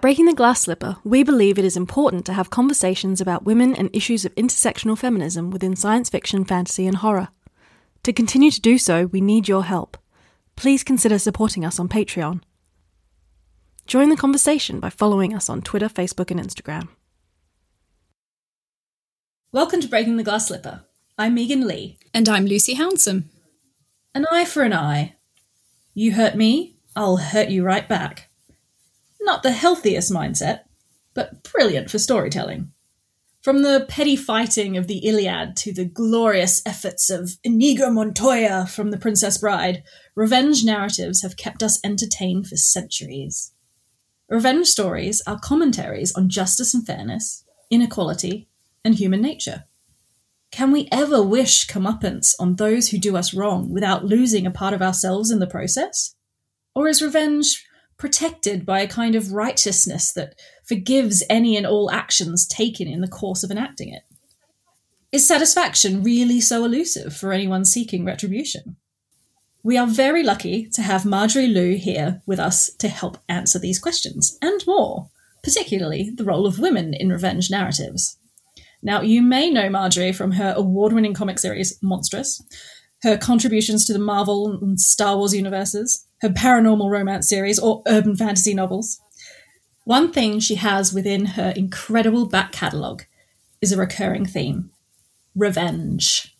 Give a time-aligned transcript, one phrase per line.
[0.00, 3.76] At Breaking the Glass Slipper, we believe it is important to have conversations about women
[3.76, 7.28] and issues of intersectional feminism within science fiction, fantasy, and horror.
[8.04, 9.98] To continue to do so, we need your help.
[10.56, 12.40] Please consider supporting us on Patreon.
[13.86, 16.88] Join the conversation by following us on Twitter, Facebook, and Instagram.
[19.52, 20.86] Welcome to Breaking the Glass Slipper.
[21.18, 21.98] I'm Megan Leigh.
[22.14, 23.24] And I'm Lucy Hounsom.
[24.14, 25.16] An eye for an eye.
[25.92, 28.29] You hurt me, I'll hurt you right back.
[29.20, 30.60] Not the healthiest mindset,
[31.14, 32.72] but brilliant for storytelling.
[33.42, 38.90] From the petty fighting of the Iliad to the glorious efforts of Inigo Montoya from
[38.90, 39.82] The Princess Bride,
[40.14, 43.52] revenge narratives have kept us entertained for centuries.
[44.28, 48.46] Revenge stories are commentaries on justice and fairness, inequality,
[48.84, 49.64] and human nature.
[50.50, 54.74] Can we ever wish comeuppance on those who do us wrong without losing a part
[54.74, 56.14] of ourselves in the process?
[56.74, 57.64] Or is revenge
[58.00, 63.06] protected by a kind of righteousness that forgives any and all actions taken in the
[63.06, 64.02] course of enacting it?
[65.12, 68.76] Is satisfaction really so elusive for anyone seeking retribution?
[69.62, 73.78] We are very lucky to have Marjorie Liu here with us to help answer these
[73.78, 75.10] questions and more,
[75.42, 78.16] particularly the role of women in revenge narratives.
[78.82, 82.40] Now, you may know Marjorie from her award winning comic series, Monstress,
[83.02, 88.16] her contributions to the Marvel and Star Wars universes, her paranormal romance series, or urban
[88.16, 89.00] fantasy novels.
[89.84, 93.04] One thing she has within her incredible back catalogue
[93.60, 94.70] is a recurring theme
[95.34, 96.36] revenge.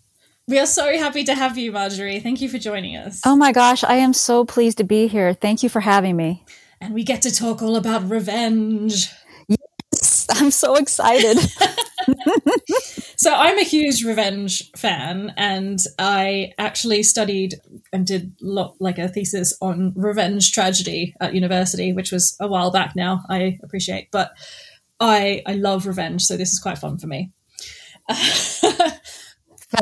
[0.46, 2.20] We are so happy to have you, Marjorie.
[2.20, 3.20] Thank you for joining us.
[3.24, 5.32] Oh my gosh, I am so pleased to be here.
[5.32, 6.44] Thank you for having me.
[6.80, 9.10] And we get to talk all about revenge.
[9.48, 11.38] Yes, I'm so excited.
[13.16, 17.54] so I'm a huge revenge fan, and I actually studied
[17.92, 22.70] and did lo- like a thesis on revenge tragedy at university, which was a while
[22.70, 23.22] back now.
[23.28, 24.32] I appreciate, but
[24.98, 27.32] I I love revenge, so this is quite fun for me.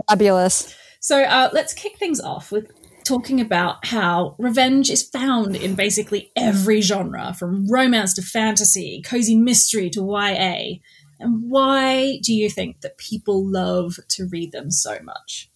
[0.08, 0.74] Fabulous.
[1.00, 2.70] So uh, let's kick things off with
[3.08, 9.34] talking about how revenge is found in basically every genre, from romance to fantasy, cozy
[9.34, 10.76] mystery to YA.
[11.20, 15.50] And why do you think that people love to read them so much?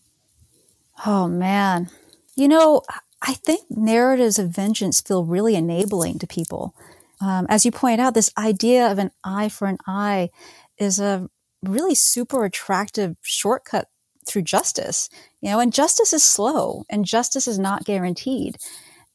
[1.06, 1.90] Oh, man.
[2.36, 2.82] You know,
[3.20, 6.74] I think narratives of vengeance feel really enabling to people.
[7.20, 10.30] Um, as you point out, this idea of an eye for an eye
[10.78, 11.28] is a
[11.62, 13.88] really super attractive shortcut
[14.26, 15.08] through justice.
[15.40, 18.56] You know, and justice is slow, and justice is not guaranteed,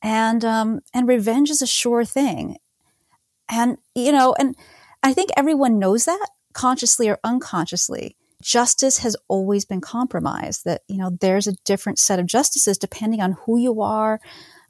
[0.02, 2.58] and um, and revenge is a sure thing.
[3.50, 4.56] And you know, and
[5.03, 10.66] I think everyone knows that consciously or unconsciously, justice has always been compromised.
[10.66, 14.19] That, you know, there's a different set of justices depending on who you are,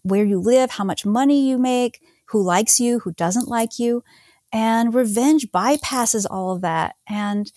[0.03, 4.03] where you live, how much money you make, who likes you, who doesn't like you.
[4.51, 6.95] And revenge bypasses all of that.
[7.07, 7.51] And,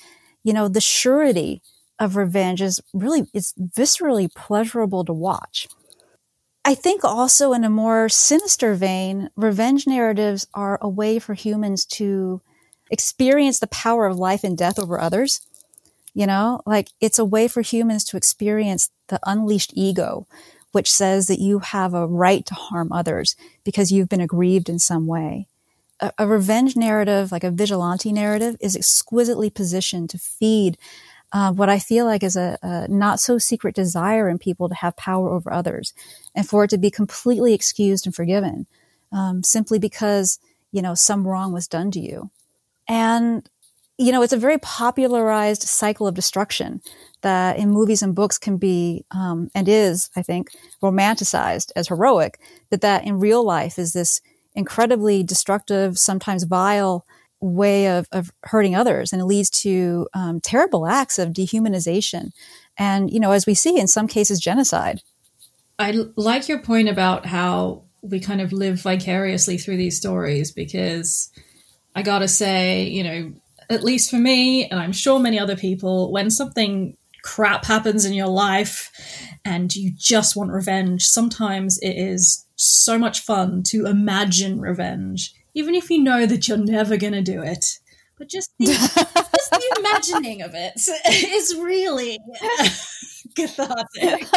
[0.45, 1.61] you know, the surety
[1.99, 5.67] of revenge is really, it's viscerally pleasurable to watch.
[6.65, 11.85] I think also in a more sinister vein, revenge narratives are a way for humans
[11.87, 12.43] to
[12.91, 15.41] experience the power of life and death over others.
[16.13, 20.27] You know, like it's a way for humans to experience the unleashed ego,
[20.73, 24.79] which says that you have a right to harm others because you've been aggrieved in
[24.81, 25.47] some way.
[26.01, 30.77] A, a revenge narrative, like a vigilante narrative, is exquisitely positioned to feed
[31.33, 34.75] uh, what I feel like is a, a, not so secret desire in people to
[34.75, 35.95] have power over others
[36.35, 38.67] and for it to be completely excused and forgiven
[39.13, 40.39] um, simply because,
[40.73, 42.31] you know, some wrong was done to you.
[42.91, 43.49] And,
[43.99, 46.81] you know, it's a very popularized cycle of destruction
[47.23, 50.51] that in movies and books can be, um, and is, I think,
[50.83, 54.21] romanticized as heroic, but that in real life is this
[54.57, 57.07] incredibly destructive, sometimes vile
[57.41, 59.13] way of, of hurting others.
[59.13, 62.33] And it leads to um, terrible acts of dehumanization.
[62.77, 65.01] And, you know, as we see in some cases, genocide.
[65.79, 71.31] I like your point about how we kind of live vicariously through these stories because
[71.95, 73.33] I gotta say, you know,
[73.69, 78.15] at least for me, and I'm sure many other people, when something crap happens in
[78.15, 78.91] your life
[79.45, 85.75] and you just want revenge, sometimes it is so much fun to imagine revenge, even
[85.75, 87.79] if you know that you're never gonna do it.
[88.19, 90.75] But just the, just the imagining of it
[91.07, 92.19] is really
[93.47, 94.29] cathartic.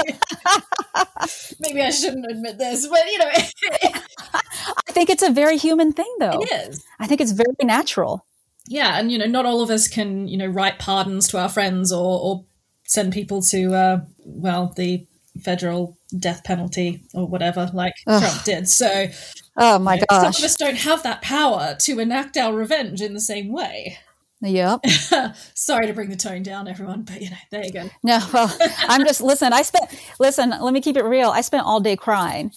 [1.60, 6.14] Maybe I shouldn't admit this, but you know, I think it's a very human thing,
[6.20, 6.42] though.
[6.42, 6.84] It is.
[7.00, 8.26] I think it's very natural.
[8.68, 11.50] Yeah, and you know, not all of us can you know write pardons to our
[11.50, 12.46] friends or, or
[12.86, 15.06] send people to uh, well the
[15.42, 18.22] federal death penalty or whatever like Ugh.
[18.22, 18.70] Trump did.
[18.70, 19.08] So
[19.58, 20.36] Oh my gosh.
[20.36, 23.98] Some of us don't have that power to enact our revenge in the same way.
[24.44, 24.86] Yep.
[25.54, 27.90] Sorry to bring the tone down, everyone, but you know, there you go.
[28.04, 28.54] No, well,
[28.90, 29.54] I'm just listen.
[29.54, 29.86] I spent
[30.20, 30.50] listen.
[30.50, 31.30] Let me keep it real.
[31.30, 32.52] I spent all day crying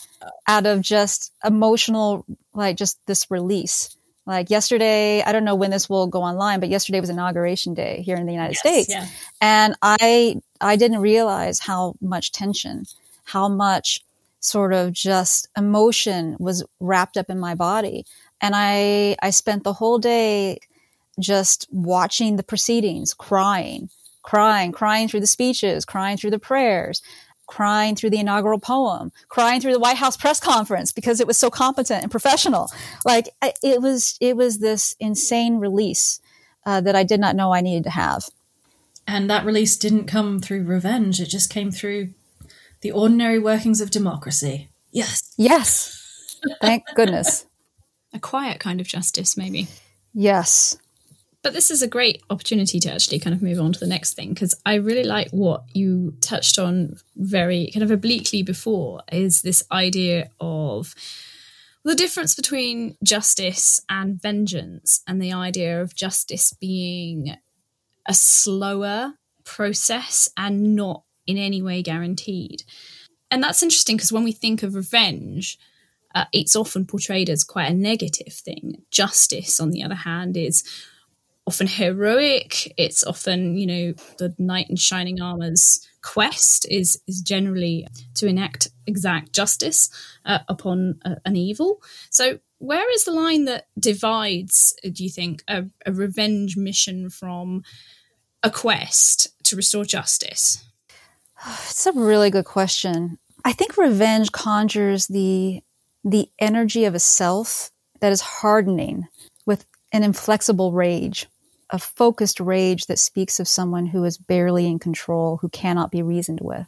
[0.48, 3.96] out of just emotional, like just this release.
[4.26, 8.02] Like yesterday, I don't know when this will go online, but yesterday was inauguration day
[8.04, 9.06] here in the United Yes, States, yeah.
[9.40, 12.82] and I I didn't realize how much tension,
[13.22, 14.00] how much
[14.40, 18.04] sort of just emotion was wrapped up in my body,
[18.40, 20.58] and I I spent the whole day
[21.18, 23.90] just watching the proceedings, crying,
[24.22, 27.02] crying, crying through the speeches, crying through the prayers,
[27.46, 31.38] crying through the inaugural poem, crying through the White House press conference because it was
[31.38, 32.70] so competent and professional.
[33.04, 33.28] Like
[33.62, 36.20] it was, it was this insane release
[36.66, 38.24] uh, that I did not know I needed to have.
[39.06, 42.12] And that release didn't come through revenge, it just came through
[42.80, 44.69] the ordinary workings of democracy.
[44.90, 45.32] Yes.
[45.36, 46.30] Yes,
[46.60, 47.46] thank goodness.
[48.12, 49.69] A quiet kind of justice, maybe.
[50.14, 50.78] Yes.
[51.46, 54.14] But this is a great opportunity to actually kind of move on to the next
[54.14, 59.43] thing because I really like what you touched on very kind of obliquely before is
[59.43, 60.93] this idea of
[61.84, 67.37] the difference between justice and vengeance and the idea of justice being
[68.08, 69.12] a slower
[69.44, 72.64] process and not in any way guaranteed.
[73.31, 75.60] And that's interesting because when we think of revenge,
[76.12, 78.82] uh, it's often portrayed as quite a negative thing.
[78.90, 80.64] Justice, on the other hand, is
[81.46, 82.72] often heroic.
[82.76, 88.69] It's often, you know, the knight in shining armor's quest is is generally to enact
[88.87, 89.90] exact justice
[90.25, 91.82] uh, upon a, an evil.
[92.10, 94.75] So, where is the line that divides?
[94.82, 97.62] Do you think a, a revenge mission from
[98.43, 100.64] a quest to restore justice?
[101.69, 103.19] It's a really good question.
[103.44, 105.62] I think revenge conjures the
[106.04, 107.70] the energy of a self
[108.00, 109.06] that is hardening
[109.44, 111.26] with an inflexible rage,
[111.70, 116.02] a focused rage that speaks of someone who is barely in control, who cannot be
[116.02, 116.66] reasoned with.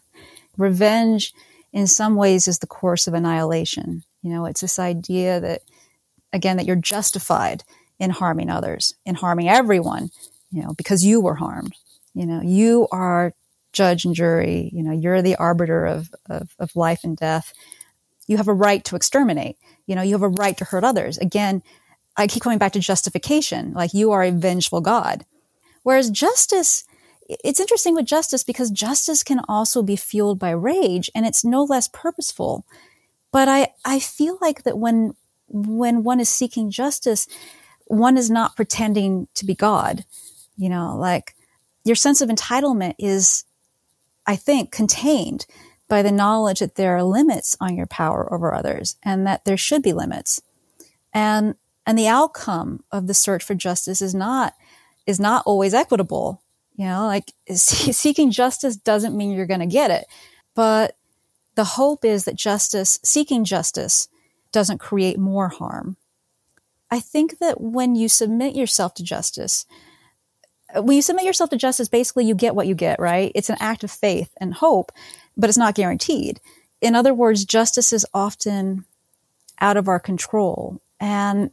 [0.56, 1.32] Revenge,
[1.72, 4.02] in some ways, is the course of annihilation.
[4.22, 5.62] You know, it's this idea that,
[6.32, 7.62] again, that you're justified
[7.98, 10.10] in harming others, in harming everyone,
[10.50, 11.74] you know, because you were harmed.
[12.14, 13.34] You know, you are
[13.72, 14.70] judge and jury.
[14.72, 17.52] You know, you're the arbiter of, of, of life and death.
[18.26, 19.56] You have a right to exterminate.
[19.86, 21.18] You know, you have a right to hurt others.
[21.18, 21.62] Again,
[22.18, 23.72] I keep coming back to justification.
[23.72, 25.24] Like you are a vengeful God.
[25.84, 26.84] Whereas justice,
[27.28, 31.62] it's interesting with justice because justice can also be fueled by rage and it's no
[31.62, 32.66] less purposeful.
[33.30, 35.14] But I, I feel like that when,
[35.46, 37.28] when one is seeking justice,
[37.86, 40.04] one is not pretending to be God.
[40.56, 41.36] You know, like
[41.84, 43.44] your sense of entitlement is,
[44.26, 45.46] I think, contained
[45.88, 49.56] by the knowledge that there are limits on your power over others and that there
[49.56, 50.42] should be limits.
[51.14, 51.54] And,
[51.88, 54.52] and the outcome of the search for justice is not,
[55.06, 56.42] is not always equitable.
[56.76, 60.04] You know, like seeking justice doesn't mean you're going to get it,
[60.54, 60.98] but
[61.54, 64.06] the hope is that justice, seeking justice
[64.52, 65.96] doesn't create more harm.
[66.90, 69.64] I think that when you submit yourself to justice,
[70.76, 73.32] uh, when you submit yourself to justice, basically you get what you get, right?
[73.34, 74.92] It's an act of faith and hope,
[75.38, 76.38] but it's not guaranteed.
[76.82, 78.84] In other words, justice is often
[79.58, 80.82] out of our control.
[81.00, 81.50] And,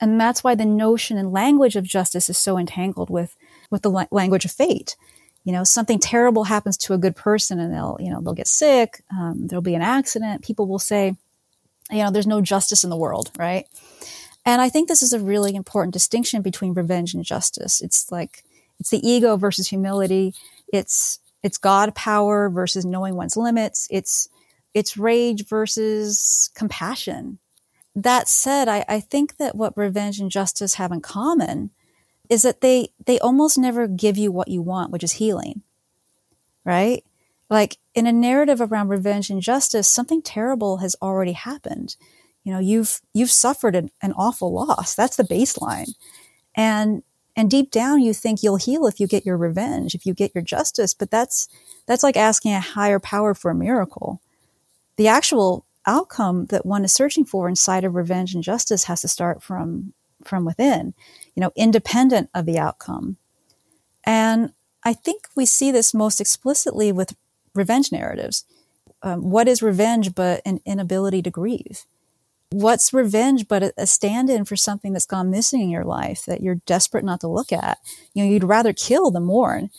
[0.00, 3.36] and that's why the notion and language of justice is so entangled with,
[3.70, 4.96] with the la- language of fate.
[5.44, 8.48] You know, something terrible happens to a good person and they'll, you know, they'll get
[8.48, 9.02] sick.
[9.12, 10.42] Um, there'll be an accident.
[10.42, 11.14] People will say,
[11.90, 13.66] you know, there's no justice in the world, right?
[14.46, 17.80] And I think this is a really important distinction between revenge and justice.
[17.80, 18.42] It's like,
[18.80, 20.34] it's the ego versus humility.
[20.72, 23.86] It's, it's God power versus knowing one's limits.
[23.90, 24.28] It's,
[24.72, 27.38] it's rage versus compassion.
[27.94, 31.70] That said, I, I think that what revenge and justice have in common
[32.28, 35.62] is that they, they almost never give you what you want, which is healing.
[36.64, 37.04] Right?
[37.50, 41.96] Like in a narrative around revenge and justice, something terrible has already happened.
[42.42, 44.94] You know, you've, you've suffered an, an awful loss.
[44.94, 45.94] That's the baseline.
[46.56, 47.02] And,
[47.36, 50.34] and deep down you think you'll heal if you get your revenge, if you get
[50.34, 51.48] your justice, but that's,
[51.86, 54.20] that's like asking a higher power for a miracle.
[54.96, 59.08] The actual outcome that one is searching for inside of revenge and justice has to
[59.08, 59.92] start from,
[60.24, 60.94] from within,
[61.34, 63.16] you know, independent of the outcome.
[64.04, 67.16] And I think we see this most explicitly with
[67.54, 68.44] revenge narratives.
[69.02, 71.86] Um, what is revenge but an inability to grieve?
[72.50, 76.24] What's revenge but a, a stand in for something that's gone missing in your life
[76.26, 77.78] that you're desperate not to look at?
[78.12, 79.70] You know, you'd rather kill than mourn.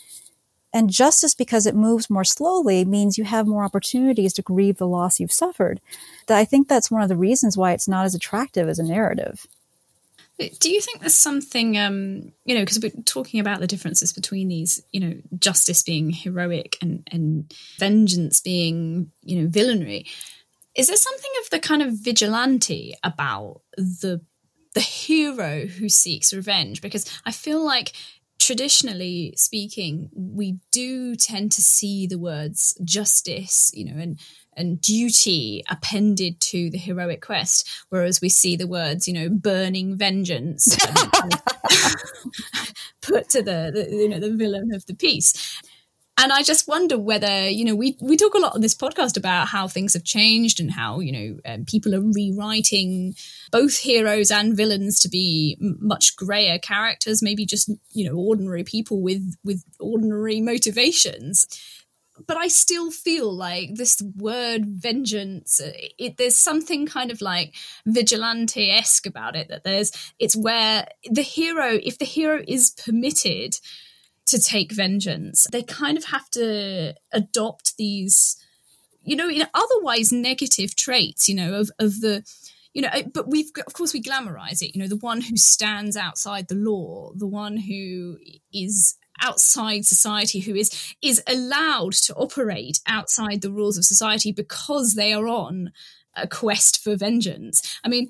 [0.76, 4.86] And justice, because it moves more slowly, means you have more opportunities to grieve the
[4.86, 5.80] loss you've suffered.
[6.28, 9.46] I think that's one of the reasons why it's not as attractive as a narrative.
[10.38, 14.48] Do you think there's something, um, you know, because we're talking about the differences between
[14.48, 20.04] these, you know, justice being heroic and, and vengeance being, you know, villainy.
[20.74, 24.20] Is there something of the kind of vigilante about the
[24.74, 26.82] the hero who seeks revenge?
[26.82, 27.94] Because I feel like
[28.46, 34.20] traditionally speaking, we do tend to see the words justice, you know, and
[34.56, 39.96] and duty appended to the heroic quest, whereas we see the words, you know, burning
[39.96, 40.76] vengeance
[43.02, 45.60] put to the, the, you know the villain of the piece.
[46.18, 49.16] And I just wonder whether you know we we talk a lot on this podcast
[49.18, 53.14] about how things have changed and how you know um, people are rewriting
[53.50, 59.02] both heroes and villains to be much grayer characters, maybe just you know ordinary people
[59.02, 61.46] with with ordinary motivations
[62.26, 67.54] but I still feel like this word vengeance, uh, it, there's something kind of like
[67.84, 69.48] vigilante esque about it.
[69.48, 73.56] That there's, it's where the hero, if the hero is permitted
[74.26, 78.36] to take vengeance, they kind of have to adopt these,
[79.02, 82.24] you know, otherwise negative traits, you know, of, of the,
[82.74, 85.96] you know, but we've, of course, we glamorize it, you know, the one who stands
[85.96, 88.18] outside the law, the one who
[88.52, 94.94] is outside society who is is allowed to operate outside the rules of society because
[94.94, 95.72] they are on
[96.14, 97.78] a quest for vengeance.
[97.84, 98.08] I mean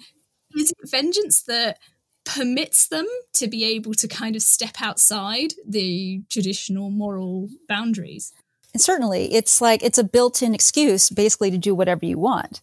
[0.56, 1.78] is it vengeance that
[2.26, 8.32] permits them to be able to kind of step outside the traditional moral boundaries.
[8.74, 12.60] And certainly it's like it's a built-in excuse basically to do whatever you want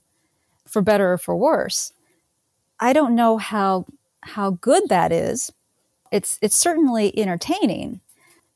[0.68, 1.92] for better or for worse.
[2.80, 3.86] I don't know how
[4.22, 5.52] how good that is.
[6.12, 8.02] It's it's certainly entertaining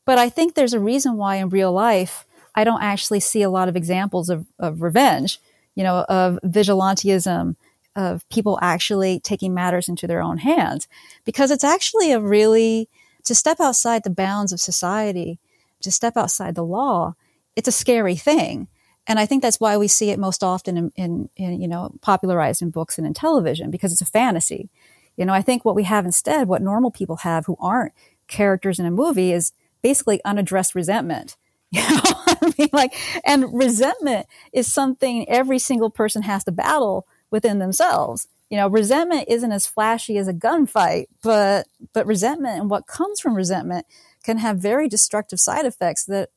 [0.08, 3.50] but I think there's a reason why in real life, I don't actually see a
[3.50, 5.38] lot of examples of, of revenge,
[5.76, 7.58] you know, of vigilantism,
[7.98, 10.88] of people actually taking matters into their own hands,
[11.26, 12.88] because it's actually a really,
[13.26, 15.40] to step outside the bounds of society,
[15.82, 17.16] to step outside the law,
[17.56, 18.68] it's a scary thing.
[19.08, 21.94] And I think that's why we see it most often in, in, in, you know,
[22.02, 24.70] popularized in books and in television because it's a fantasy.
[25.16, 27.94] You know, I think what we have instead, what normal people have who aren't
[28.28, 31.36] characters in a movie is basically unaddressed resentment.
[31.70, 32.94] You know, I mean, like,
[33.26, 38.28] and resentment is something every single person has to battle within themselves.
[38.50, 43.20] You know, resentment isn't as flashy as a gunfight, but but resentment and what comes
[43.20, 43.86] from resentment
[44.24, 46.30] can have very destructive side effects that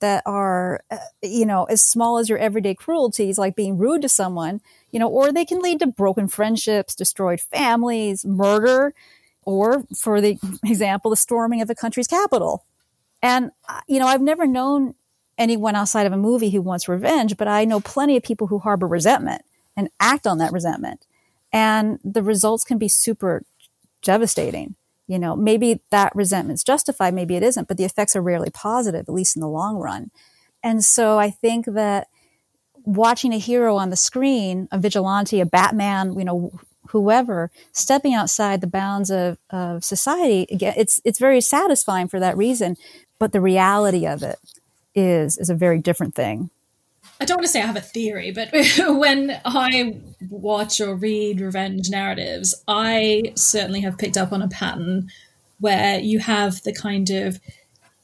[0.00, 4.08] that are uh, you know as small as your everyday cruelties like being rude to
[4.08, 4.60] someone
[4.90, 8.92] you know or they can lead to broken friendships destroyed families murder
[9.44, 12.64] or for the example the storming of a country's capital
[13.24, 14.94] and, uh, you know, I've never known
[15.38, 18.58] anyone outside of a movie who wants revenge, but I know plenty of people who
[18.58, 19.42] harbor resentment
[19.76, 21.06] and act on that resentment.
[21.52, 23.44] And the results can be super
[24.02, 24.74] devastating.
[25.06, 29.06] You know, maybe that resentment's justified, maybe it isn't, but the effects are rarely positive,
[29.08, 30.10] at least in the long run.
[30.62, 32.08] And so I think that
[32.84, 38.60] watching a hero on the screen, a vigilante, a Batman, you know, whoever stepping outside
[38.60, 42.76] the bounds of, of society, it's, it's very satisfying for that reason
[43.18, 44.38] but the reality of it
[44.94, 46.50] is is a very different thing.
[47.20, 51.40] I don't want to say I have a theory, but when I watch or read
[51.40, 55.08] revenge narratives, I certainly have picked up on a pattern
[55.60, 57.40] where you have the kind of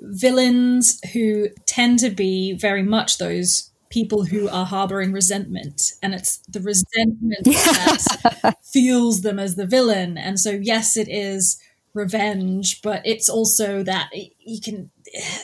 [0.01, 6.39] villains who tend to be very much those people who are harboring resentment and it's
[6.49, 10.17] the resentment that fuels them as the villain.
[10.17, 11.61] And so yes it is
[11.93, 14.91] revenge but it's also that you can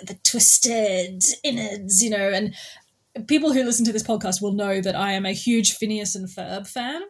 [0.04, 2.54] the twisted innards, you know, and
[3.26, 6.28] people who listen to this podcast will know that I am a huge Phineas and
[6.28, 7.02] Ferb fan.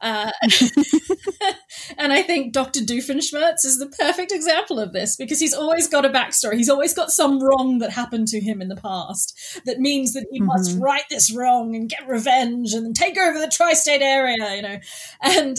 [0.00, 0.30] Uh,
[1.98, 2.80] and I think Dr.
[2.80, 6.54] Doofenshmirtz is the perfect example of this because he's always got a backstory.
[6.54, 10.26] He's always got some wrong that happened to him in the past that means that
[10.30, 10.46] he mm-hmm.
[10.46, 14.62] must right this wrong and get revenge and take over the tri state area, you
[14.62, 14.78] know.
[15.20, 15.56] And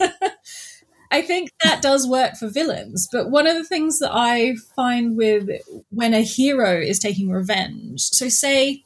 [1.10, 3.08] I think that does work for villains.
[3.10, 5.48] But one of the things that I find with
[5.90, 8.84] when a hero is taking revenge, so say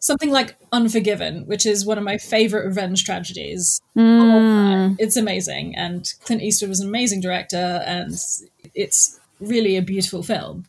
[0.00, 3.80] something like Unforgiven, which is one of my favorite revenge tragedies.
[3.96, 4.96] Mm.
[4.98, 5.76] It's amazing.
[5.76, 8.12] And Clint Eastwood was an amazing director, and
[8.74, 10.66] it's really a beautiful film.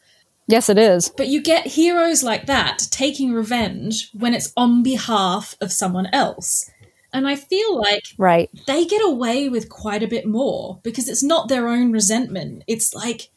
[0.48, 1.10] Yes, it is.
[1.10, 6.70] But you get heroes like that taking revenge when it's on behalf of someone else.
[7.14, 8.50] And I feel like right.
[8.68, 12.64] they get away with quite a bit more because it's not their own resentment.
[12.68, 13.30] It's like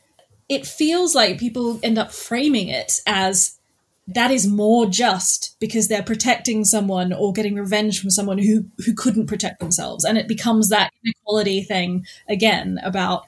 [0.48, 3.58] it feels like people end up framing it as
[4.06, 8.94] that is more just because they're protecting someone or getting revenge from someone who who
[8.94, 13.24] couldn't protect themselves and it becomes that inequality thing again about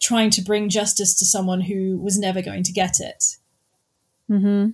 [0.00, 3.36] trying to bring justice to someone who was never going to get it
[4.30, 4.70] mm-hmm.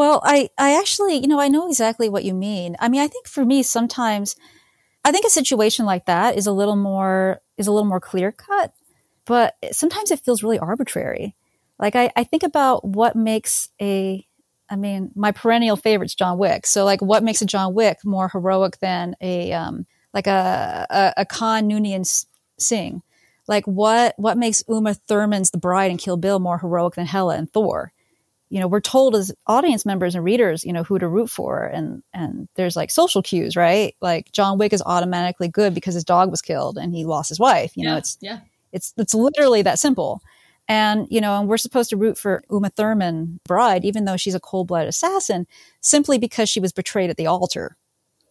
[0.00, 2.74] Well, I, I actually, you know, I know exactly what you mean.
[2.78, 4.34] I mean, I think for me, sometimes,
[5.04, 8.32] I think a situation like that is a little more, is a little more clear
[8.32, 8.72] cut,
[9.26, 11.36] but sometimes it feels really arbitrary.
[11.78, 14.26] Like I, I think about what makes a,
[14.70, 16.66] I mean, my perennial favorite's John Wick.
[16.66, 21.14] So like what makes a John Wick more heroic than a, um, like a, a,
[21.18, 22.24] a Khan Noonien
[22.58, 23.02] Singh?
[23.48, 27.36] Like what, what makes Uma Thurman's The Bride and Kill Bill more heroic than Hela
[27.36, 27.92] and Thor?
[28.50, 31.64] you know, we're told as audience members and readers, you know, who to root for.
[31.64, 33.94] And, and there's like social cues, right?
[34.00, 37.38] Like John Wick is automatically good because his dog was killed and he lost his
[37.38, 37.76] wife.
[37.76, 38.40] You yeah, know, it's, yeah
[38.72, 40.20] it's, it's literally that simple.
[40.70, 44.36] And, you know, and we're supposed to root for Uma Thurman bride, even though she's
[44.36, 45.48] a cold blooded assassin,
[45.80, 47.76] simply because she was betrayed at the altar.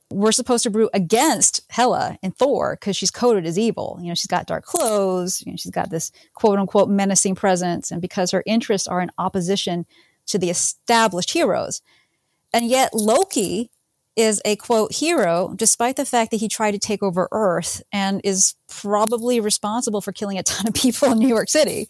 [0.10, 4.00] We're supposed to root against Hela and Thor because she's coded as evil.
[4.02, 7.92] You know, she's got dark clothes, you know, she's got this quote unquote menacing presence,
[7.92, 9.86] and because her interests are in opposition
[10.28, 11.82] to the established heroes.
[12.54, 13.70] And yet Loki
[14.20, 18.22] is a quote hero, despite the fact that he tried to take over Earth and
[18.24, 21.88] is probably responsible for killing a ton of people in New York City.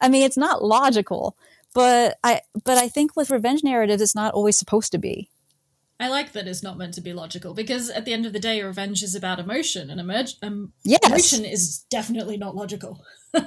[0.00, 1.36] I mean, it's not logical,
[1.74, 5.30] but I but I think with revenge narratives, it's not always supposed to be.
[5.98, 8.40] I like that it's not meant to be logical because at the end of the
[8.40, 11.00] day, revenge is about emotion, and emerg- um, Yes.
[11.06, 13.00] emotion is definitely not logical.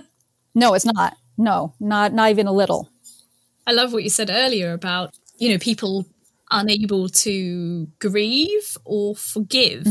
[0.58, 1.17] No, it's not.
[1.38, 2.89] No, not not even a little.
[3.67, 6.05] I love what you said earlier about, you know, people
[6.51, 9.85] unable to grieve or forgive.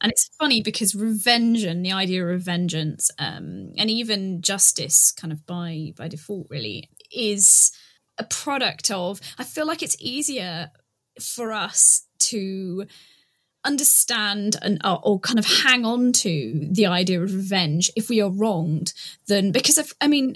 [0.00, 5.32] And it's funny because revenge and the idea of vengeance, um, and even justice kind
[5.32, 7.72] of by by default really, is
[8.18, 10.70] a product of I feel like it's easier
[11.20, 12.86] for us to
[13.64, 18.20] understand and or, or kind of hang on to the idea of revenge if we
[18.20, 18.92] are wronged
[19.26, 20.34] than because of I mean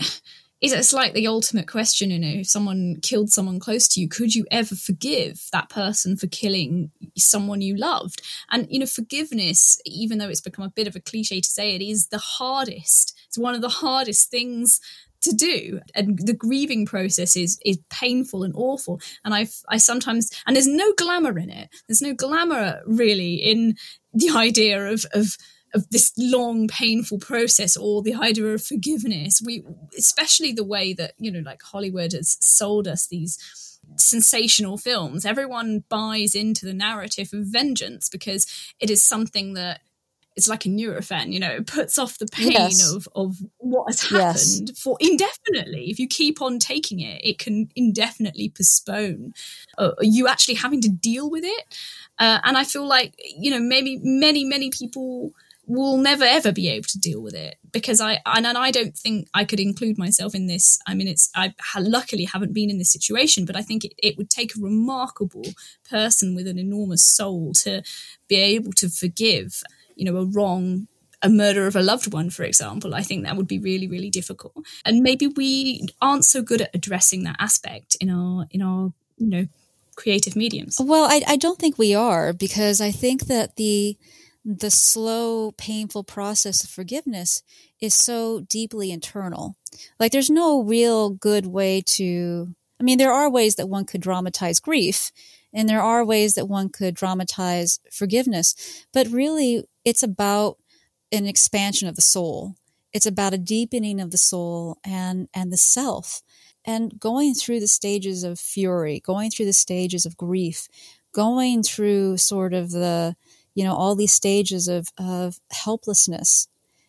[0.61, 4.09] is it's like the ultimate question you know if someone killed someone close to you
[4.09, 8.23] could you ever forgive that person for killing someone you loved?
[8.51, 11.75] And you know forgiveness even though it's become a bit of a cliche to say
[11.75, 13.19] it is the hardest.
[13.29, 14.81] It's one of the hardest things
[15.23, 15.81] to do.
[15.95, 19.01] And the grieving process is is painful and awful.
[19.25, 21.69] And i i sometimes and there's no glamour in it.
[21.89, 23.77] There's no glamour really in
[24.13, 25.37] the idea of of
[25.75, 29.63] of this long painful process or the idea of forgiveness we
[29.97, 35.85] especially the way that you know like hollywood has sold us these sensational films everyone
[35.89, 38.47] buys into the narrative of vengeance because
[38.79, 39.81] it is something that
[40.37, 42.95] it's like a Nurofen, you know, it puts off the pain Yes.
[42.95, 44.61] of, of what has Yes.
[44.61, 45.91] happened for indefinitely.
[45.91, 49.33] If you keep on taking it, it can indefinitely postpone
[49.77, 51.65] uh, you actually having to deal with it.
[52.19, 55.33] Uh, and I feel like, you know, maybe many, many people
[55.71, 59.29] will never ever be able to deal with it because I and, I don't think
[59.33, 60.79] I could include myself in this.
[60.87, 64.19] I mean, it's I luckily haven't been in this situation, but I think it, it
[64.19, 65.45] would take a remarkable
[65.89, 67.83] person with an enormous soul to
[68.29, 69.63] be able to forgive,
[69.95, 70.89] you know, a wrong
[71.23, 74.09] a murder of a loved one, for example, I think that would be really, really
[74.09, 74.55] difficult.
[74.87, 79.29] And maybe we aren't so good at addressing that aspect in our in our you
[79.29, 79.47] know
[79.97, 80.79] creative mediums.
[80.81, 83.99] Well, I, I don't think we are because I think that the
[84.45, 87.43] the slow, painful process of forgiveness
[87.81, 89.57] is so deeply internal.
[89.99, 92.55] Like, there's no real good way to.
[92.81, 95.13] I mean, there are ways that one could dramatize grief,
[95.53, 98.55] and there are ways that one could dramatize forgiveness,
[98.93, 100.57] but really, it's about
[101.13, 102.55] an expansion of the soul.
[102.93, 106.23] It's about a deepening of the soul and and the self,
[106.65, 110.69] and going through the stages of fury, going through the stages of grief,
[111.13, 113.17] going through sort of the
[113.55, 116.49] you know all these stages of of helplessness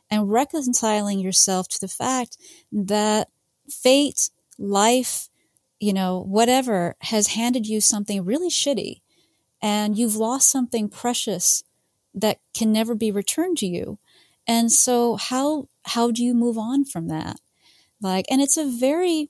[0.10, 2.38] and reconciling yourself to the fact
[2.72, 3.30] that
[3.70, 5.30] fate life
[5.80, 9.02] you know whatever has handed you something really shitty
[9.62, 11.64] and you've lost something precious
[12.14, 14.00] that can never be returned to you.
[14.48, 17.40] And so how how do you move on from that?
[18.02, 19.30] Like and it's a very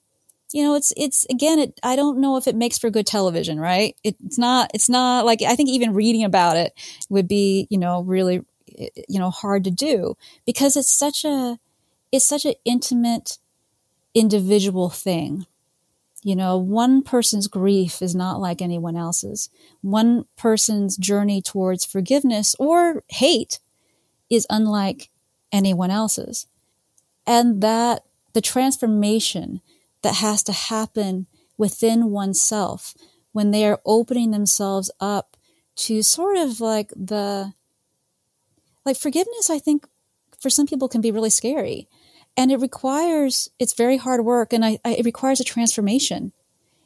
[0.53, 3.59] you know it's it's again it i don't know if it makes for good television
[3.59, 3.95] right?
[4.03, 6.73] It, it's not it's not like i think even reading about it
[7.09, 8.41] would be you know really
[8.77, 11.57] eh, eh, you know hard to do because it's such a
[12.11, 13.37] it's such an intimate
[14.13, 15.45] individual thing.
[16.23, 19.49] You know one person's grief is not like anyone else's.
[19.81, 23.59] One person's journey towards forgiveness or hate
[24.29, 25.09] is unlike
[25.51, 26.45] anyone else's.
[27.25, 29.61] And that the transformation
[30.03, 32.93] that has to happen within oneself
[33.31, 35.37] when they are opening themselves up
[35.75, 37.53] to sort of like the
[38.85, 39.85] like forgiveness i think
[40.41, 41.87] for some people can be really scary.
[42.35, 46.33] And it requires it's very hard work and I, I, it requires a transformation.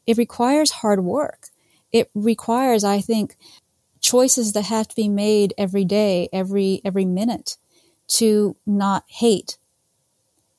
[0.05, 1.47] It requires hard work.
[1.91, 3.37] It requires i think
[4.01, 7.57] choices that have to be made every day every every minute
[8.07, 9.57] to not hate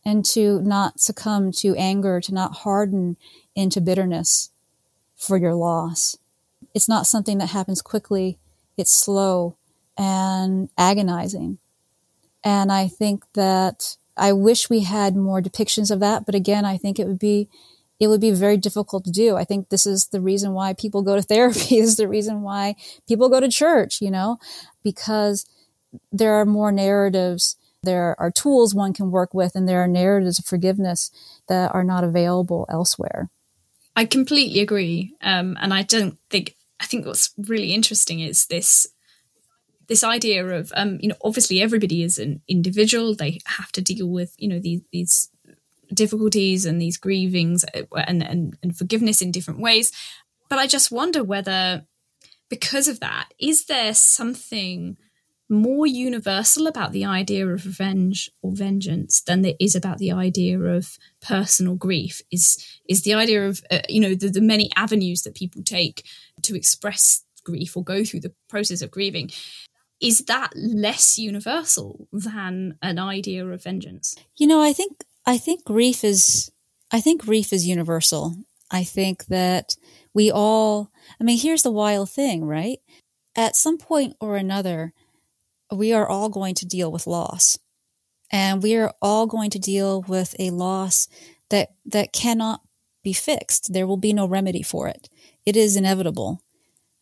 [0.07, 3.19] and to not succumb to anger to not harden
[3.55, 4.51] into bitterness
[5.17, 6.17] for your loss
[6.75, 8.39] it's not something that happens quickly
[8.79, 9.57] it's slow
[9.99, 11.59] and agonizing
[12.45, 16.77] and i think that I wish we had more depictions of that, but again, I
[16.79, 17.49] think it would be
[17.99, 19.37] it would be very difficult to do.
[19.37, 21.79] I think this is the reason why people go to therapy.
[21.79, 22.77] is the reason why
[23.09, 24.39] people go to church, you know,
[24.83, 25.47] because
[26.13, 27.57] there are more narratives.
[27.87, 31.11] There are tools one can work with, and there are narratives of forgiveness
[31.49, 33.31] that are not available elsewhere.
[33.97, 35.15] I completely agree.
[35.23, 38.87] Um, and I don't think, I think what's really interesting is this
[39.89, 44.09] this idea of um, you know obviously everybody is an individual they have to deal
[44.09, 45.31] with you know these these
[45.93, 49.93] difficulties and these grievings uh, and, and, and forgiveness in different ways
[50.49, 51.85] but i just wonder whether
[52.49, 54.97] because of that is there something
[55.49, 60.59] more universal about the idea of revenge or vengeance than there is about the idea
[60.59, 65.23] of personal grief is is the idea of uh, you know the, the many avenues
[65.23, 66.05] that people take
[66.43, 69.31] to express grief or go through the process of grieving
[70.01, 74.15] is that less universal than an idea of vengeance?
[74.37, 76.51] You know, I think I think grief is
[76.93, 78.37] I think grief is universal.
[78.71, 79.77] I think that
[80.13, 82.79] we all I mean, here's the wild thing, right?
[83.35, 84.93] At some point or another,
[85.73, 87.59] we are all going to deal with loss.
[88.31, 91.09] And we are all going to deal with a loss
[91.51, 92.61] that that cannot
[93.05, 93.73] be fixed.
[93.73, 95.09] There will be no remedy for it.
[95.45, 96.43] It is inevitable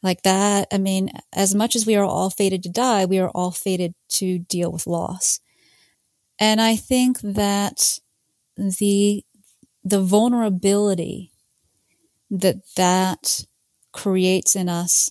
[0.02, 0.68] like that.
[0.70, 3.94] I mean, as much as we are all fated to die, we are all fated
[4.10, 5.40] to deal with loss.
[6.38, 7.98] And I think that
[8.56, 9.24] the,
[9.82, 11.32] the vulnerability
[12.30, 13.46] that that
[13.92, 15.10] creates in us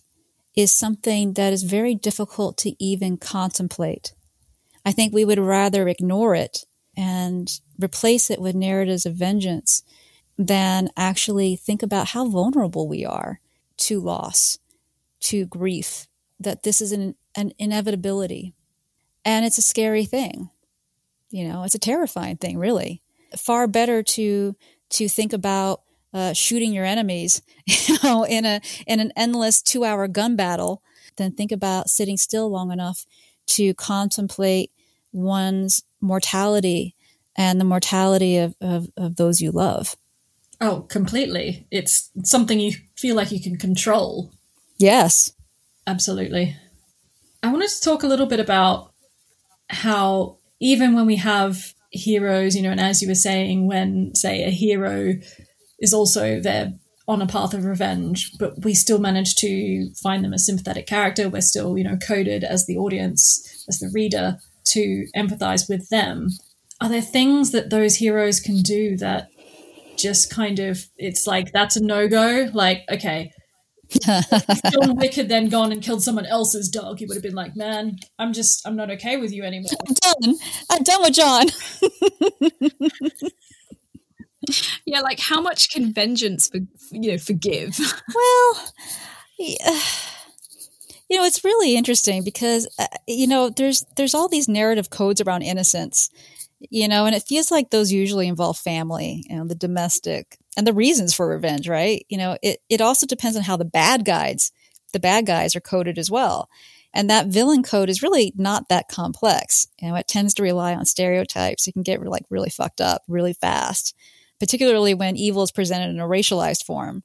[0.56, 4.14] is something that is very difficult to even contemplate.
[4.86, 7.50] I think we would rather ignore it and
[7.82, 9.84] replace it with narratives of vengeance
[10.38, 13.40] than actually think about how vulnerable we are
[13.78, 14.60] to loss
[15.22, 16.08] to grief,
[16.40, 18.54] that this is an, an inevitability.
[19.26, 20.50] And it's a scary thing.
[21.30, 23.02] You know, it's a terrifying thing, really.
[23.38, 24.56] Far better to
[24.90, 25.82] to think about
[26.14, 30.82] uh, shooting your enemies, you know, in a in an endless two hour gun battle,
[31.18, 33.06] than think about sitting still long enough
[33.46, 34.72] to contemplate
[35.12, 36.96] one's mortality
[37.36, 39.96] and the mortality of, of, of those you love.
[40.62, 41.68] Oh, completely.
[41.72, 44.32] It's something you feel like you can control.
[44.78, 45.34] Yes.
[45.88, 46.56] Absolutely.
[47.42, 48.94] I wanted to talk a little bit about
[49.70, 54.44] how even when we have heroes, you know, and as you were saying, when, say,
[54.44, 55.16] a hero
[55.84, 56.74] is also there
[57.08, 61.30] on a path of revenge, but we still manage to find them a sympathetic character.
[61.30, 66.30] We're still, you know, coded as the audience, as the reader, to empathize with them.
[66.80, 69.28] Are there things that those heroes can do that
[69.98, 72.50] just kind of, it's like, that's a no go?
[72.54, 73.34] Like, okay,
[74.72, 77.56] John Wick had then gone and killed someone else's dog, he would have been like,
[77.56, 79.70] "Man, I'm just, I'm not okay with you anymore.
[79.88, 80.36] I'm done.
[80.72, 81.46] I'm done with John."
[84.86, 86.58] yeah, like how much can vengeance, for,
[86.92, 87.78] you know, forgive?
[88.16, 88.74] well,
[89.38, 89.56] yeah.
[91.10, 95.22] you know, it's really interesting because uh, you know, there's there's all these narrative codes
[95.22, 96.10] around innocence,
[96.70, 100.66] you know, and it feels like those usually involve family, you know, the domestic, and
[100.66, 102.06] the reasons for revenge, right?
[102.10, 104.52] You know, it, it also depends on how the bad guys,
[104.92, 106.50] the bad guys are coded as well.
[106.94, 109.68] And that villain code is really not that complex.
[109.82, 111.68] You know, it tends to rely on stereotypes.
[111.68, 113.96] It can get like really fucked up really fast,
[114.44, 117.02] particularly when evil is presented in a racialized form.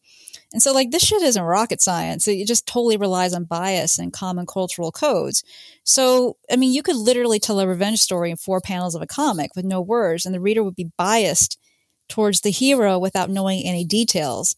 [0.52, 2.26] And so, like, this shit isn't rocket science.
[2.26, 5.44] It just totally relies on bias and common cultural codes.
[5.84, 9.06] So, I mean, you could literally tell a revenge story in four panels of a
[9.06, 11.60] comic with no words, and the reader would be biased
[12.08, 14.56] towards the hero without knowing any details,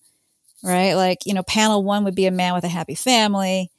[0.65, 0.95] right?
[0.95, 3.71] Like, you know, panel one would be a man with a happy family.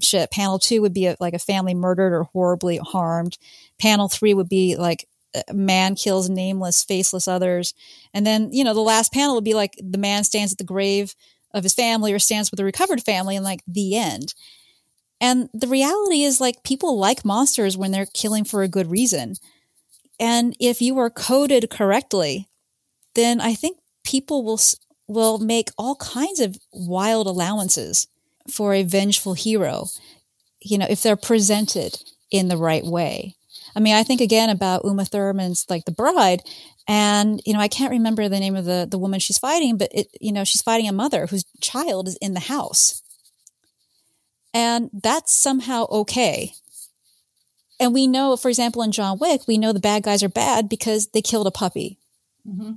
[0.00, 3.36] Shit, panel two would be a, like a family murdered or horribly harmed.
[3.78, 5.06] Panel three would be like
[5.52, 7.74] man kills nameless, faceless others.
[8.14, 10.64] And then, you know, the last panel would be like the man stands at the
[10.64, 11.14] grave
[11.52, 14.34] of his family or stands with the recovered family and like the end.
[15.20, 19.34] And the reality is like people like monsters when they're killing for a good reason.
[20.20, 22.48] And if you are coded correctly,
[23.14, 24.60] then I think people will
[25.08, 28.08] will make all kinds of wild allowances
[28.50, 29.86] for a vengeful hero,
[30.60, 31.96] you know, if they're presented
[32.30, 33.34] in the right way.
[33.76, 36.42] I mean, I think again about Uma Thurman's like The Bride,
[36.88, 39.90] and you know, I can't remember the name of the the woman she's fighting, but
[39.92, 43.02] it, you know, she's fighting a mother whose child is in the house,
[44.54, 46.52] and that's somehow okay.
[47.78, 50.70] And we know, for example, in John Wick, we know the bad guys are bad
[50.70, 51.98] because they killed a puppy.
[52.48, 52.72] Mm-hmm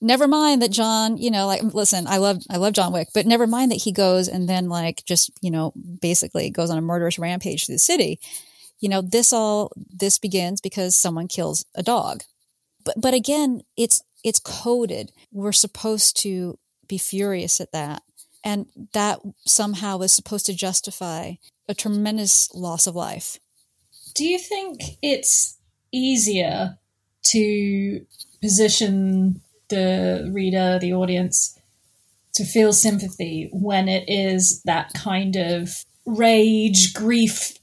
[0.00, 3.26] never mind that John, you know, like listen, I love I love John Wick, but
[3.26, 6.82] never mind that he goes and then like just, you know, basically goes on a
[6.82, 8.20] murderous rampage through the city.
[8.80, 12.22] You know, this all this begins because someone kills a dog.
[12.84, 15.12] But but again, it's it's coded.
[15.32, 18.02] We're supposed to be furious at that.
[18.44, 21.34] And that somehow is supposed to justify
[21.68, 23.38] a tremendous loss of life.
[24.14, 25.58] Do you think it's
[25.92, 26.78] easier
[27.24, 28.06] to
[28.40, 31.58] position the reader, the audience,
[32.34, 37.57] to feel sympathy when it is that kind of rage, grief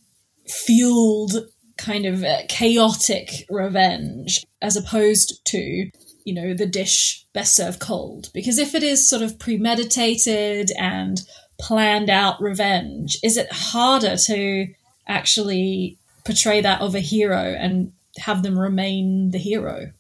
[0.47, 1.34] fueled,
[1.77, 5.89] kind of uh, chaotic revenge, as opposed to,
[6.23, 8.29] you know, the dish best served cold.
[8.34, 11.21] Because if it is sort of premeditated and
[11.60, 14.67] planned out revenge, is it harder to
[15.08, 19.91] actually portray that of a hero and have them remain the hero?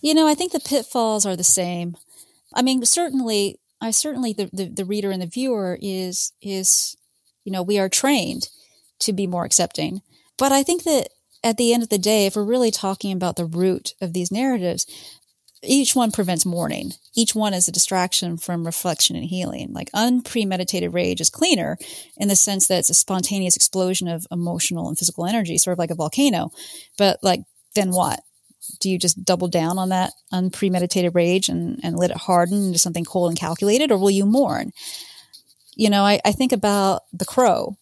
[0.00, 1.96] You know, I think the pitfalls are the same.
[2.52, 6.96] I mean, certainly, I certainly the, the, the reader and the viewer is is
[7.44, 8.48] you know we are trained
[9.04, 10.02] to be more accepting,
[10.38, 11.08] but I think that
[11.42, 14.32] at the end of the day, if we're really talking about the root of these
[14.32, 14.86] narratives,
[15.62, 16.92] each one prevents mourning.
[17.14, 19.72] Each one is a distraction from reflection and healing.
[19.72, 21.78] Like unpremeditated rage is cleaner
[22.16, 25.78] in the sense that it's a spontaneous explosion of emotional and physical energy, sort of
[25.78, 26.50] like a volcano.
[26.98, 27.40] But like,
[27.74, 28.20] then what?
[28.80, 32.78] do you just double down on that unpremeditated rage and, and let it harden into
[32.78, 34.72] something cold and calculated, or will you mourn?
[35.76, 37.76] You know, I, I think about The Crow,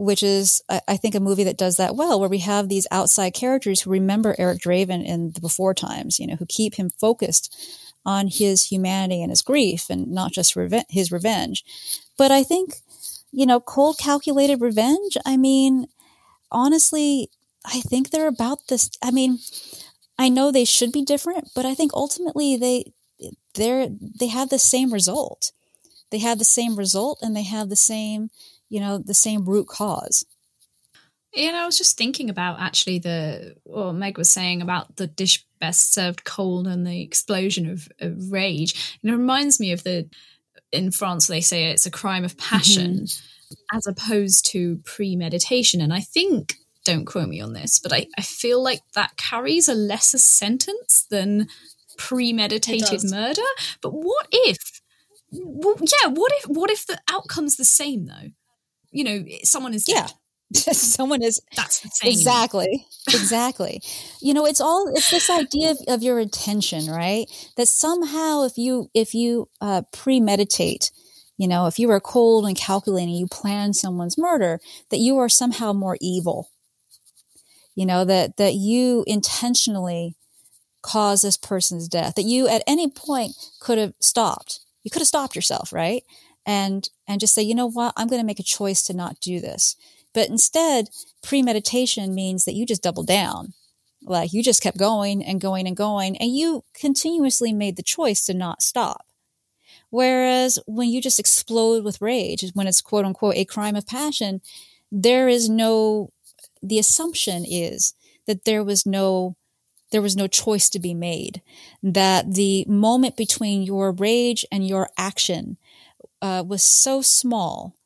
[0.00, 3.34] which is, I, think, a movie that does that well, where we have these outside
[3.34, 7.54] characters who remember Eric Draven in the before times, you know, who keep him focused
[8.06, 10.56] on his humanity and his grief and not just
[10.88, 11.64] his revenge.
[12.16, 12.76] But I think,
[13.30, 15.86] you know, cold, calculated revenge, I mean,
[16.50, 17.28] honestly,
[17.66, 18.90] I think they're about this.
[19.02, 19.38] I mean,
[20.18, 22.94] I know they should be different, but I think ultimately they
[23.52, 25.52] they're they have the same result.
[26.10, 28.30] They have the same result and they have the same,
[28.70, 30.24] you know, the same root cause.
[31.34, 35.06] You know, I was just thinking about actually the what Meg was saying about the
[35.06, 38.96] dish best served cold and the explosion of, of rage.
[39.02, 40.08] And it reminds me of the
[40.72, 43.76] in France they say it's a crime of passion mm-hmm.
[43.76, 45.80] as opposed to premeditation.
[45.80, 46.54] And I think
[46.84, 51.06] don't quote me on this, but I, I feel like that carries a lesser sentence
[51.10, 51.48] than
[51.98, 53.42] premeditated murder.
[53.82, 54.80] But what if,
[55.30, 58.30] well, yeah, what if, what if the outcome's the same though?
[58.92, 60.08] You know, someone is yeah.
[60.54, 62.12] someone is that's the same.
[62.12, 62.86] exactly.
[63.08, 63.80] Exactly.
[64.20, 67.26] You know it's all it's this idea of, of, your intention right?
[67.56, 70.90] That somehow if you if you uh, premeditate
[71.38, 75.28] you know if you are cold and calculating you plan someone's murder that you are
[75.28, 76.50] somehow more evil.
[77.74, 80.14] You know that that you intentionally
[80.82, 84.60] cause this person's death that you at any point could have stopped.
[84.84, 86.04] You could have stopped yourself right
[86.46, 87.92] and and just say you know what?
[87.96, 89.76] I'm going to make a choice to not do this.
[90.12, 90.88] But instead
[91.22, 93.54] premeditation means that you just double down.
[94.02, 98.24] Like you just kept going and going and going and you continuously made the choice
[98.26, 99.06] to not stop.
[99.90, 104.40] Whereas when you just explode with rage when it's quote unquote a crime of passion
[104.90, 106.12] there is no
[106.62, 107.94] the assumption is
[108.26, 109.36] that there was no
[109.92, 111.42] there was no choice to be made
[111.82, 115.56] that the moment between your rage and your action
[116.22, 117.76] uh, was so small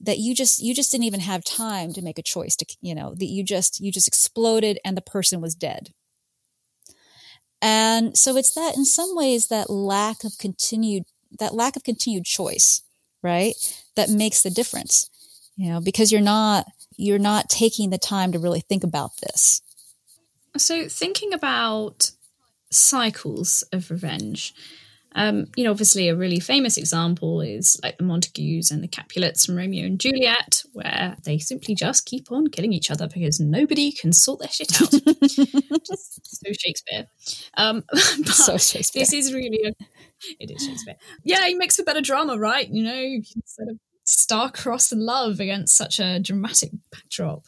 [0.00, 2.94] that you just you just didn't even have time to make a choice to you
[2.94, 5.90] know that you just you just exploded and the person was dead
[7.62, 11.04] and so it's that in some ways that lack of continued
[11.38, 12.82] that lack of continued choice
[13.22, 13.54] right
[13.94, 15.10] that makes the difference
[15.56, 16.64] you know because you're not
[17.00, 19.62] you're not taking the time to really think about this.
[20.56, 22.10] So, thinking about
[22.70, 24.54] cycles of revenge,
[25.14, 29.44] um, you know, obviously a really famous example is like the Montagues and the Capulets
[29.44, 33.90] from Romeo and Juliet, where they simply just keep on killing each other because nobody
[33.90, 34.90] can sort their shit out.
[35.86, 37.06] just so Shakespeare.
[37.56, 37.82] Um,
[38.24, 39.02] so Shakespeare.
[39.02, 39.84] This is really a,
[40.38, 40.96] it is Shakespeare.
[41.24, 42.68] Yeah, he makes for better drama, right?
[42.68, 43.00] You know,
[43.34, 47.44] instead of star-crossed love against such a dramatic backdrop.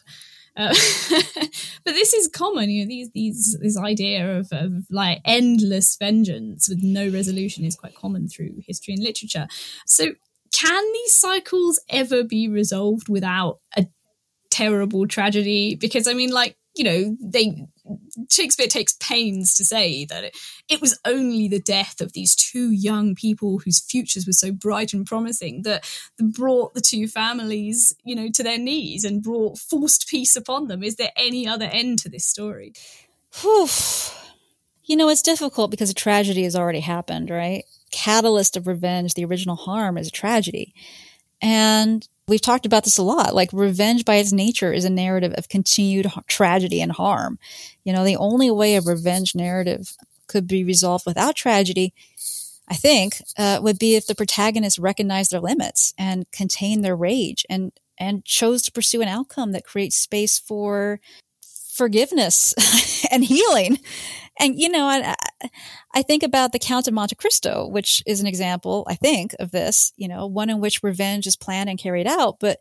[0.55, 0.69] Uh,
[1.09, 6.69] but this is common, you know, these these this idea of, of like endless vengeance
[6.69, 9.47] with no resolution is quite common through history and literature.
[9.85, 10.09] So
[10.53, 13.87] can these cycles ever be resolved without a
[14.51, 15.75] terrible tragedy?
[15.75, 17.67] Because I mean, like, you know, they
[18.29, 20.37] Shakespeare takes pains to say that it,
[20.69, 24.93] it, was only the death of these two young people whose futures were so bright
[24.93, 25.87] and promising that,
[26.19, 30.83] brought the two families, you know, to their knees and brought forced peace upon them.
[30.83, 32.73] Is there any other end to this story?
[33.41, 33.67] Whew.
[34.85, 37.65] You know, it's difficult because a tragedy has already happened, right?
[37.91, 40.73] Catalyst of revenge, the original harm is a tragedy.
[41.41, 43.35] And we've talked about this a lot.
[43.35, 47.39] Like revenge by its nature is a narrative of continued tragedy and harm.
[47.83, 49.95] You know, the only way a revenge narrative
[50.27, 51.93] could be resolved without tragedy,
[52.67, 57.45] I think, uh, would be if the protagonists recognized their limits and contained their rage
[57.49, 60.99] and and chose to pursue an outcome that creates space for
[61.75, 62.55] forgiveness
[63.11, 63.77] and healing
[64.39, 65.15] and you know, I,
[65.93, 69.51] I think about the Count of Monte Cristo, which is an example, I think, of
[69.51, 69.93] this.
[69.97, 72.59] You know, one in which revenge is planned and carried out, but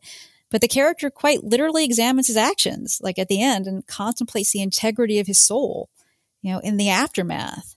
[0.51, 4.63] but the character quite literally examines his actions, like at the end, and contemplates the
[4.63, 5.89] integrity of his soul.
[6.43, 7.77] You know, in the aftermath,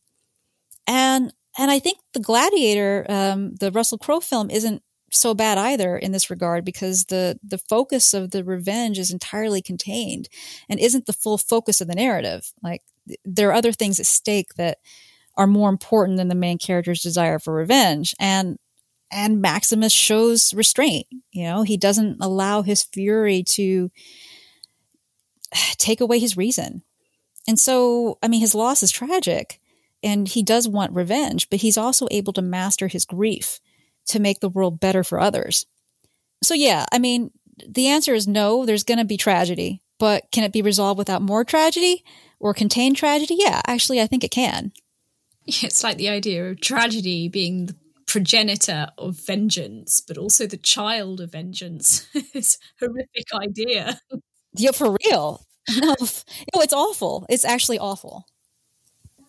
[0.88, 5.98] and and I think the Gladiator, um, the Russell Crowe film, isn't so bad either
[5.98, 10.28] in this regard because the the focus of the revenge is entirely contained
[10.70, 12.52] and isn't the full focus of the narrative.
[12.62, 12.82] Like
[13.24, 14.80] there are other things at stake that
[15.38, 18.16] are more important than the main character's desire for revenge.
[18.20, 18.58] And
[19.12, 21.64] and Maximus shows restraint you know?
[21.64, 23.92] He doesn't allow his fury to
[25.78, 26.84] take away his reason.
[27.48, 29.60] And so i mean his loss is tragic
[30.04, 33.60] and he does want revenge but he's also able to master his grief
[34.08, 35.66] to make the world better for others.
[36.44, 37.32] So yeah i mean
[37.68, 41.22] the answer is no there's going to be tragedy but can it be resolved without
[41.22, 42.04] more tragedy
[42.40, 43.36] or contain tragedy?
[43.38, 44.72] Yeah, actually, I think it can.
[45.48, 47.76] It's like the idea of tragedy being the
[48.08, 52.08] progenitor of vengeance, but also the child of vengeance.
[52.34, 54.00] it's a horrific idea.
[54.54, 55.46] Yeah, for real.
[55.70, 57.26] No, no, it's awful.
[57.30, 58.26] It's actually awful.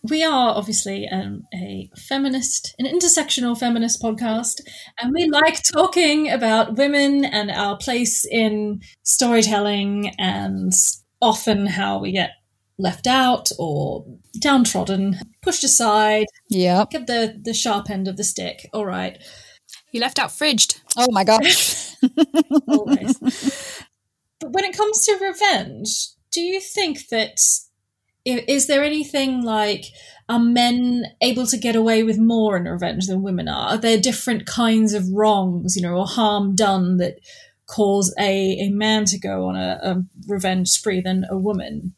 [0.08, 4.60] We are obviously um, a feminist, an intersectional feminist podcast,
[5.00, 10.72] and we like talking about women and our place in storytelling and
[11.20, 12.30] often how we get
[12.78, 14.04] left out or
[14.40, 16.26] downtrodden, pushed aside.
[16.48, 16.84] Yeah.
[16.90, 18.68] Give the, the sharp end of the stick.
[18.72, 19.18] All right.
[19.92, 20.80] You left out fridged.
[20.96, 21.94] Oh my gosh.
[22.68, 23.18] Always.
[24.40, 27.38] But when it comes to revenge, do you think that
[28.26, 29.86] is there anything like
[30.28, 33.70] are men able to get away with more in revenge than women are?
[33.70, 37.20] Are there different kinds of wrongs, you know, or harm done that
[37.66, 41.94] cause a, a man to go on a, a revenge spree than a woman?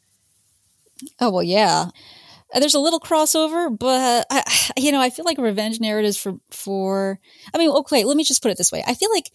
[1.20, 1.86] Oh well, yeah.
[2.54, 4.42] Uh, there's a little crossover, but I,
[4.78, 7.18] you know, I feel like revenge narratives for for.
[7.54, 8.84] I mean, okay, let me just put it this way.
[8.86, 9.30] I feel like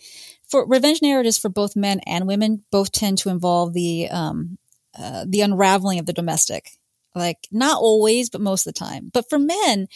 [0.47, 4.57] for revenge narratives for both men and women both tend to involve the um
[4.97, 6.71] uh, the unraveling of the domestic.
[7.15, 9.11] Like not always, but most of the time.
[9.13, 9.87] But for men,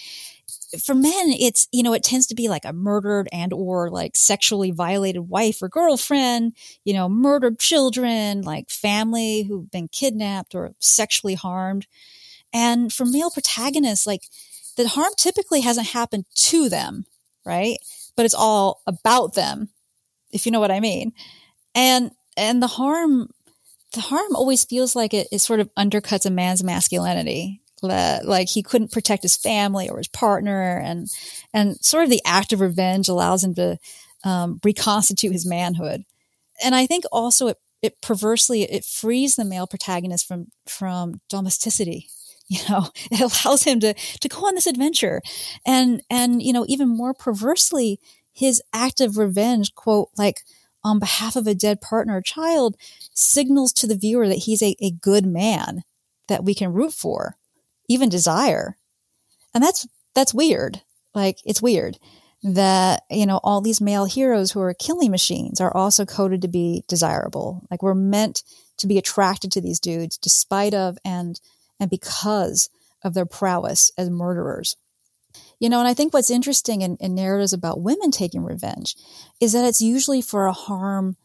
[0.84, 4.16] for men it's you know it tends to be like a murdered and or like
[4.16, 6.54] sexually violated wife or girlfriend
[6.84, 11.88] you know murdered children like family who've been kidnapped or sexually harmed.
[12.54, 14.24] And for male protagonists like
[14.76, 17.06] the harm typically hasn't happened to them
[17.46, 17.78] right?
[18.18, 19.70] But it's all about them
[20.32, 21.14] if you know what i mean.
[21.74, 23.30] And and the harm
[23.94, 28.64] the harm always feels like it, it sort of undercuts a man's masculinity like he
[28.64, 31.08] couldn't protect his family or his partner and
[31.54, 33.78] and sort of the act of revenge allows him to
[34.24, 36.04] um, reconstitute his manhood.
[36.64, 42.08] And i think also it it perversely it frees the male protagonist from from domesticity
[42.48, 42.88] you know?
[43.12, 45.22] It allows him to to go on this adventure.
[45.66, 48.00] And and you know even more perversely
[48.34, 50.42] his act of revenge quote like
[50.84, 52.78] on behalf of a dead partner or child
[53.14, 55.84] signals to the viewer that he's a, a good man
[56.28, 57.36] that we can root for
[57.88, 58.78] even desire.
[59.54, 60.82] And that's, that's weird.
[61.14, 61.98] Like, it's weird
[62.44, 66.48] that, you know, all these male heroes who are killing machines are also coded to
[66.48, 67.66] be desirable.
[67.72, 68.44] Like, we're meant
[68.78, 71.40] to be attracted to these dudes despite of and,
[71.80, 72.70] and because
[73.04, 74.76] of their prowess as murderers.
[75.60, 78.96] You know, and I think what's interesting in, in narratives about women taking revenge
[79.40, 81.16] is that it's usually for a harm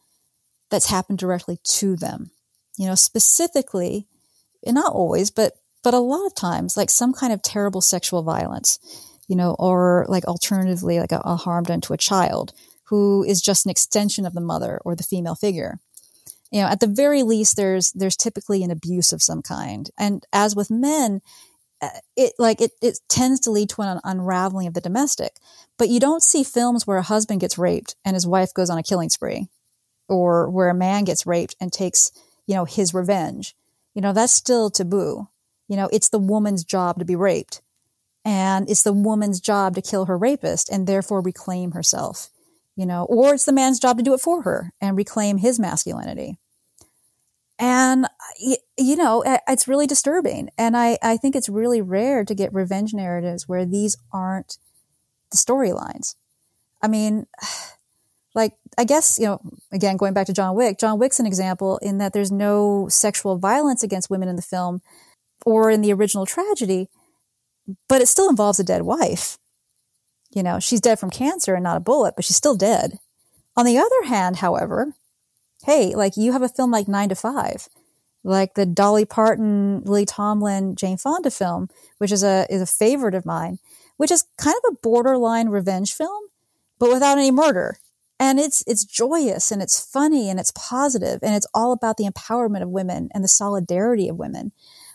[0.71, 2.31] that's happened directly to them.
[2.77, 4.07] You know, specifically,
[4.65, 5.53] and not always, but
[5.83, 8.79] but a lot of times, like some kind of terrible sexual violence,
[9.27, 12.53] you know, or like alternatively, like a, a harm done to a child
[12.85, 15.79] who is just an extension of the mother or the female figure.
[16.51, 20.23] you know, at the very least, there's there's typically an abuse of some kind, and
[20.31, 21.21] as with men,
[21.81, 25.33] uh, it like it it tends to lead to an unraveling of the domestic.
[25.77, 28.77] But you don't see films where a husband gets raped and his wife goes on
[28.77, 29.47] a killing spree,
[30.07, 32.11] or where a man gets raped and takes
[32.47, 33.55] you know his revenge.
[33.95, 35.27] You know, that's still taboo.
[35.73, 37.63] You know, it's the woman's job to be raped,
[38.23, 42.29] and it's the woman's job to kill her rapist and therefore reclaim herself.
[42.75, 45.59] You know, or it's the man's job to do it for her and reclaim his
[45.59, 46.37] masculinity
[47.59, 48.07] and
[48.77, 52.93] you know it's really disturbing and I, I think it's really rare to get revenge
[52.93, 54.57] narratives where these aren't
[55.31, 56.15] the storylines
[56.81, 57.25] i mean
[58.35, 59.39] like i guess you know
[59.71, 63.37] again going back to john wick john wick's an example in that there's no sexual
[63.37, 64.81] violence against women in the film
[65.45, 66.89] or in the original tragedy
[67.87, 69.37] but it still involves a dead wife
[70.31, 72.99] you know she's dead from cancer and not a bullet but she's still dead
[73.55, 74.93] on the other hand however
[75.63, 77.67] hey, like you have a film like Nine to Five,
[78.23, 83.15] like the Dolly Parton, Lily Tomlin, Jane Fonda film, which is a is a favorite
[83.15, 83.59] of mine,
[83.97, 86.25] which is kind of a borderline revenge film,
[86.79, 87.77] but without any murder.
[88.19, 92.07] And it's it's joyous and it's funny and it's positive and it's all about the
[92.07, 94.51] empowerment of women and the solidarity of women.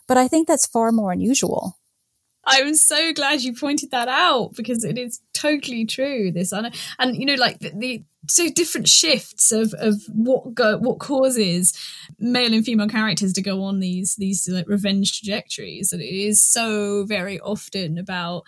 [0.08, 1.78] But I think that's far more unusual.
[2.48, 6.32] I'm so glad you pointed that out because it is totally true.
[6.32, 10.76] This and, and you know, like the, the so different shifts of of what go
[10.78, 11.72] what causes
[12.18, 16.44] male and female characters to go on these these like revenge trajectories and it is
[16.44, 18.42] so very often about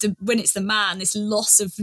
[0.00, 1.74] the, when it's the man this loss of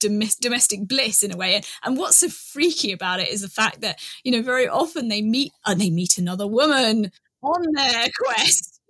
[0.00, 3.80] domestic bliss in a way and, and what's so freaky about it is the fact
[3.80, 7.12] that you know very often they meet and they meet another woman
[7.42, 8.80] on their quest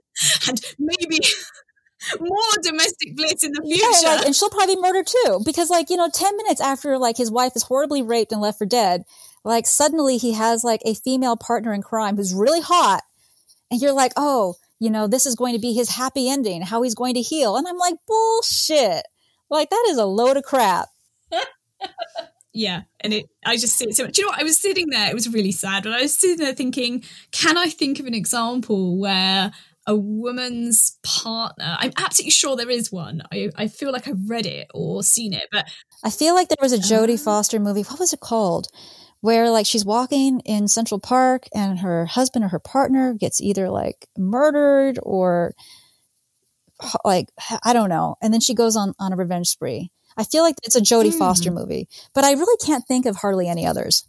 [0.48, 1.20] and maybe
[2.20, 3.84] more domestic bliss in the future.
[4.02, 5.40] Yeah, like, and she'll probably be murdered too.
[5.44, 8.58] Because like, you know, 10 minutes after like his wife is horribly raped and left
[8.58, 9.04] for dead,
[9.44, 13.02] like suddenly he has like a female partner in crime who's really hot.
[13.70, 16.82] And you're like, oh, you know, this is going to be his happy ending, how
[16.82, 17.56] he's going to heal.
[17.56, 19.04] And I'm like, bullshit.
[19.50, 20.88] Like that is a load of crap.
[22.58, 24.60] yeah and it i just see it so much Do you know what i was
[24.60, 28.00] sitting there it was really sad but i was sitting there thinking can i think
[28.00, 29.52] of an example where
[29.86, 31.76] a woman's partner.
[31.78, 33.22] I'm absolutely sure there is one.
[33.32, 35.66] I, I feel like I've read it or seen it, but
[36.04, 37.84] I feel like there was a Jodie uh, Foster movie.
[37.84, 38.66] What was it called?
[39.22, 43.70] Where like she's walking in Central Park and her husband or her partner gets either
[43.70, 45.54] like murdered or
[47.02, 47.30] like
[47.64, 49.90] I don't know, and then she goes on on a revenge spree.
[50.18, 51.18] I feel like it's a Jodie hmm.
[51.18, 54.04] Foster movie, but I really can't think of hardly any others.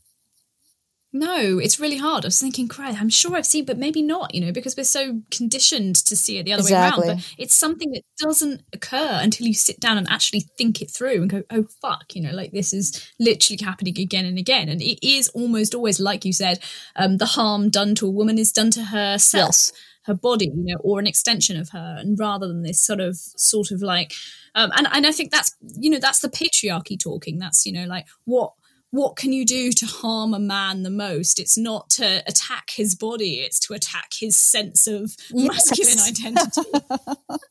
[1.12, 2.24] No, it's really hard.
[2.24, 2.90] I was thinking, cry.
[2.90, 6.38] I'm sure I've seen, but maybe not, you know, because we're so conditioned to see
[6.38, 7.02] it the other exactly.
[7.02, 7.18] way around.
[7.18, 11.22] But it's something that doesn't occur until you sit down and actually think it through
[11.22, 14.70] and go, oh, fuck, you know, like this is literally happening again and again.
[14.70, 16.60] And it is almost always, like you said,
[16.96, 19.48] um, the harm done to a woman is done to herself.
[19.48, 19.74] Yes.
[20.04, 23.18] Her body, you know, or an extension of her, and rather than this sort of,
[23.18, 24.14] sort of like,
[24.56, 27.40] um, and and I think that's you know that's the patriarchy talking.
[27.40, 28.54] That's you know like what
[28.92, 31.40] what can you do to harm a man the most?
[31.40, 35.72] It's not to attack his body, it's to attack his sense of yes.
[35.72, 37.40] masculine identity.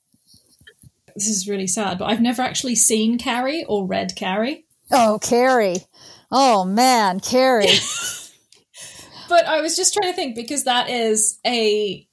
[1.14, 4.66] this is really sad, but I've never actually seen Carrie or read Carrie.
[4.90, 5.86] Oh, Carrie.
[6.30, 7.66] Oh, man, Carrie.
[9.28, 12.06] but I was just trying to think because that is a,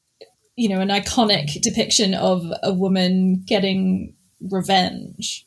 [0.55, 4.15] you know, an iconic depiction of a woman getting
[4.49, 5.45] revenge.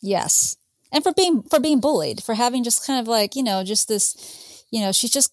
[0.00, 0.56] Yes.
[0.90, 3.88] And for being for being bullied for having just kind of like you know just
[3.88, 5.32] this you know she's just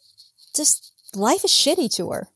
[0.56, 2.30] just life is shitty to her.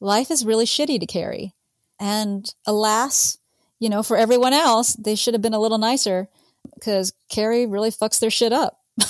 [0.00, 1.54] Life is really shitty to carrie.
[1.98, 3.38] And alas
[3.78, 6.28] you know for everyone else they should have been a little nicer
[6.74, 8.80] because carrie really fucks their shit up.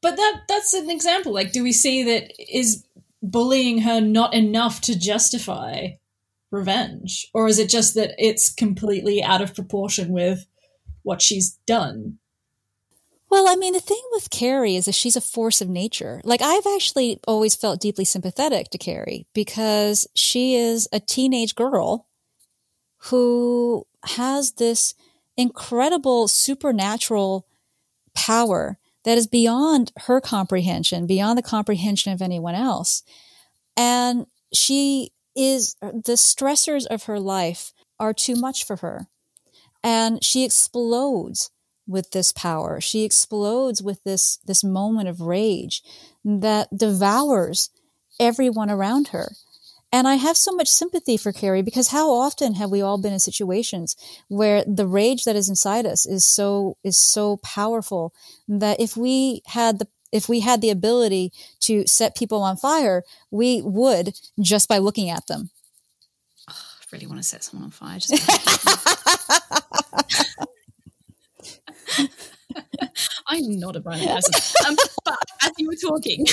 [0.00, 1.32] But that that's an example.
[1.32, 2.84] Like do we see that is
[3.20, 5.88] bullying her not enough to justify
[6.50, 10.46] revenge or is it just that it's completely out of proportion with
[11.02, 12.18] what she's done
[13.30, 16.20] well, I mean, the thing with Carrie is that she's a force of nature.
[16.24, 22.06] Like, I've actually always felt deeply sympathetic to Carrie because she is a teenage girl
[23.10, 24.94] who has this
[25.36, 27.46] incredible supernatural
[28.14, 33.02] power that is beyond her comprehension, beyond the comprehension of anyone else.
[33.76, 39.06] And she is, the stressors of her life are too much for her.
[39.82, 41.50] And she explodes
[41.86, 42.80] with this power.
[42.80, 45.82] She explodes with this, this moment of rage
[46.24, 47.70] that devours
[48.20, 49.32] everyone around her.
[49.90, 53.14] And I have so much sympathy for Carrie because how often have we all been
[53.14, 53.96] in situations
[54.28, 58.12] where the rage that is inside us is so, is so powerful
[58.48, 63.04] that if we had the, If we had the ability to set people on fire,
[63.30, 65.50] we would just by looking at them.
[66.48, 67.98] Oh, I really want to set someone on fire.
[73.28, 74.34] I'm not a violent person.
[74.66, 76.26] Um, but as you were talking,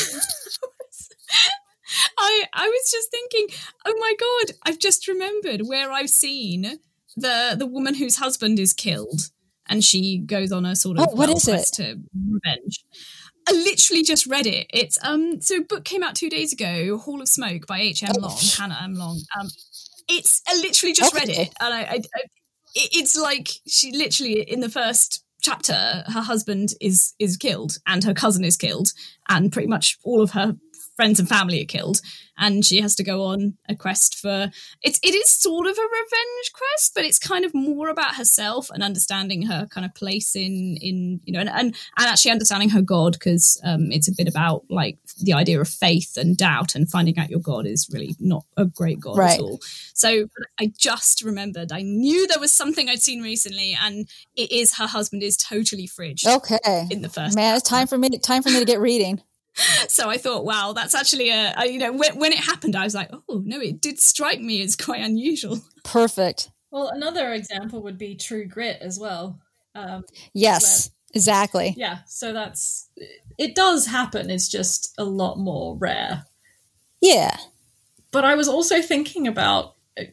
[2.18, 3.48] I I was just thinking,
[3.86, 6.80] oh my god, I've just remembered where I've seen
[7.16, 9.30] the the woman whose husband is killed,
[9.68, 11.68] and she goes on a sort of oh, what is it?
[11.76, 12.84] to revenge.
[13.48, 14.68] I literally just read it.
[14.72, 18.04] It's um so book came out two days ago, Hall of Smoke by H.
[18.04, 18.12] M.
[18.18, 18.22] Oh.
[18.22, 18.94] Long, Hannah M.
[18.96, 19.22] Long.
[19.40, 19.50] Um,
[20.08, 22.22] it's I literally just read it, and I, I, I
[22.76, 28.16] it's like she literally in the first chapter her husband is is killed and her
[28.16, 28.90] cousin is killed
[29.30, 30.56] and pretty much all of her
[30.96, 32.00] friends and family are killed
[32.38, 34.50] and she has to go on a quest for
[34.82, 38.70] it's it is sort of a revenge quest but it's kind of more about herself
[38.72, 41.68] and understanding her kind of place in in you know and and,
[41.98, 45.68] and actually understanding her god because um it's a bit about like the idea of
[45.68, 49.34] faith and doubt and finding out your god is really not a great god Right.
[49.40, 49.60] at all
[49.94, 50.28] so
[50.60, 51.72] I just remembered.
[51.72, 55.88] I knew there was something I'd seen recently, and it is her husband is totally
[55.88, 56.88] fridged Okay.
[56.92, 57.36] in the first.
[57.36, 58.10] Man, it's time for me.
[58.20, 59.22] Time for me to get reading.
[59.88, 62.84] So I thought, wow, that's actually a, a you know when, when it happened, I
[62.84, 65.60] was like, oh no, it did strike me as quite unusual.
[65.84, 66.52] Perfect.
[66.72, 69.40] Well, another example would be True Grit as well.
[69.74, 70.04] Um,
[70.34, 71.74] Yes, exactly.
[71.78, 72.90] yeah, so that's
[73.38, 73.56] it.
[73.56, 74.30] Does happen.
[74.30, 76.26] It's just a lot more rare.
[77.02, 77.38] Yeah.
[78.12, 80.04] But I was also thinking about, uh,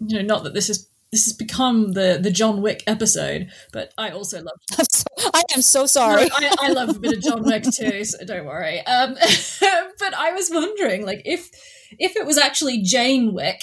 [0.00, 3.92] you know, not that this is this has become the the John Wick episode, but
[3.98, 4.86] I also love
[5.34, 6.26] I am so sorry.
[6.26, 8.80] No, I, I love a bit of John Wick too, so don't worry.
[8.86, 9.14] Um,
[9.98, 11.50] but I was wondering, like, if
[11.98, 13.60] if it was actually Jane Wick,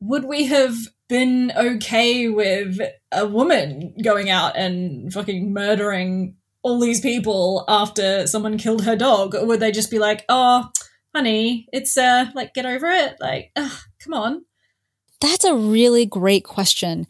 [0.00, 0.76] would we have
[1.08, 2.78] been okay with
[3.12, 9.34] a woman going out and fucking murdering all these people after someone killed her dog,
[9.34, 10.70] or would they just be like, "Oh,
[11.14, 14.44] honey, it's uh, like get over it, like, ugh, come on."
[15.24, 17.06] That's a really great question.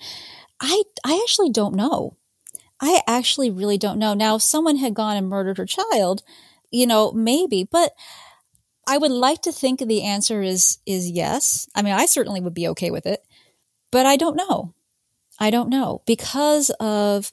[0.61, 2.17] I I actually don't know.
[2.81, 4.15] I actually really don't know.
[4.15, 6.23] Now, if someone had gone and murdered her child,
[6.71, 7.93] you know, maybe, but
[8.87, 11.69] I would like to think the answer is is yes.
[11.75, 13.25] I mean, I certainly would be okay with it,
[13.93, 14.75] but I don't know.
[15.41, 17.33] I don't know because of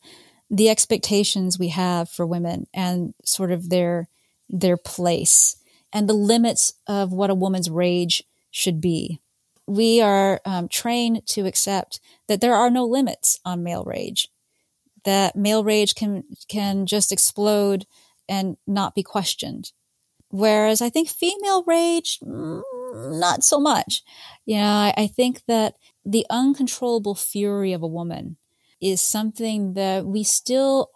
[0.52, 4.10] the expectations we have for women and sort of their
[4.50, 5.58] their place
[5.94, 9.21] and the limits of what a woman's rage should be.
[9.72, 14.28] We are um, trained to accept that there are no limits on male rage.
[15.06, 17.86] That male rage can can just explode
[18.28, 19.72] and not be questioned.
[20.28, 22.62] Whereas I think female rage, mm,
[23.18, 24.04] not so much.
[24.46, 28.36] You know, I, I think that the uncontrollable fury of a woman
[28.82, 30.90] is something that we still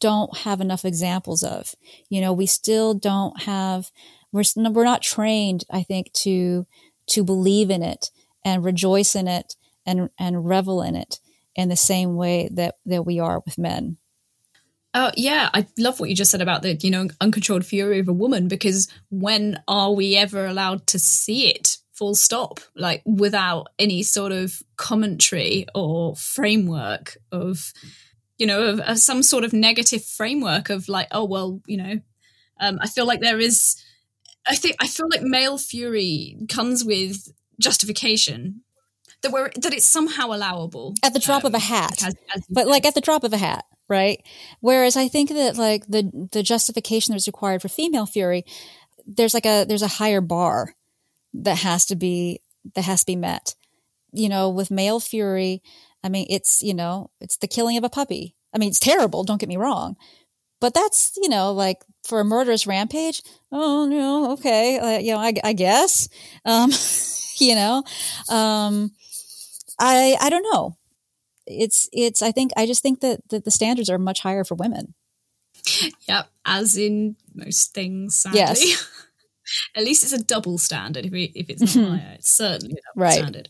[0.00, 1.74] don't have enough examples of.
[2.08, 3.90] You know, we still don't have,
[4.32, 6.66] we're, we're not trained, I think, to,
[7.08, 8.10] to believe in it
[8.44, 9.54] and rejoice in it
[9.86, 11.20] and, and revel in it
[11.54, 13.96] in the same way that, that we are with men.
[14.94, 18.08] Oh yeah, I love what you just said about the you know uncontrolled fury of
[18.08, 21.78] a woman because when are we ever allowed to see it?
[21.94, 27.72] Full stop, like without any sort of commentary or framework of
[28.36, 32.00] you know of, of some sort of negative framework of like oh well you know
[32.60, 33.82] um, I feel like there is
[34.46, 37.28] I think I feel like male fury comes with
[37.60, 38.62] justification
[39.22, 42.02] that we're that it's somehow allowable At the drop of a um, hat.
[42.02, 42.70] as- as but said.
[42.70, 44.20] like at the drop of a hat, right?
[44.60, 48.44] Whereas I think that like the the justification that's required for female fury,
[49.06, 50.74] there's like a there's a higher bar
[51.34, 52.40] that has to be
[52.74, 53.54] that has to be met.
[54.12, 55.62] You know, with male fury,
[56.04, 58.34] I mean, it's you know, it's the killing of a puppy.
[58.54, 59.24] I mean, it's terrible.
[59.24, 59.96] Don't get me wrong,
[60.62, 63.22] but that's you know, like for a murderous rampage.
[63.50, 66.08] Oh no, okay, uh, you know, I, I guess,
[66.46, 66.70] um,
[67.38, 67.82] you know,
[68.30, 68.92] um,
[69.78, 70.76] I I don't know
[71.44, 74.54] it's it's i think i just think that, that the standards are much higher for
[74.54, 74.94] women
[76.08, 78.38] Yep, as in most things, sadly.
[78.38, 78.88] Yes.
[79.76, 81.04] At least it's a double standard.
[81.06, 81.98] If, it, if it's not Mhm.
[81.98, 83.18] higher, it's certainly a double Right.
[83.18, 83.48] standard.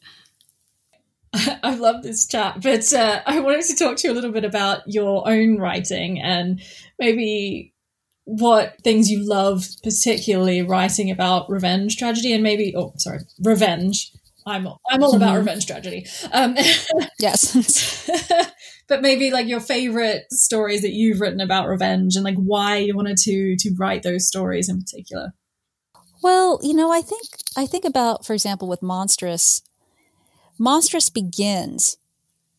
[1.63, 4.45] I love this chat, but uh, I wanted to talk to you a little bit
[4.45, 6.61] about your own writing and
[6.99, 7.73] maybe
[8.25, 14.13] what things you love, particularly writing about revenge tragedy, and maybe oh, sorry, revenge.
[14.45, 15.39] I'm I'm all about Mhm.
[15.39, 16.07] revenge tragedy.
[16.33, 16.57] Um,
[17.21, 18.11] yes
[18.89, 22.95] but maybe like your favorite stories that you've written about revenge and like why you
[22.97, 25.33] wanted to to write those stories in particular.
[26.23, 27.23] well you know i think
[27.57, 29.63] i think about for example with Monstress
[30.63, 31.97] Monstress begins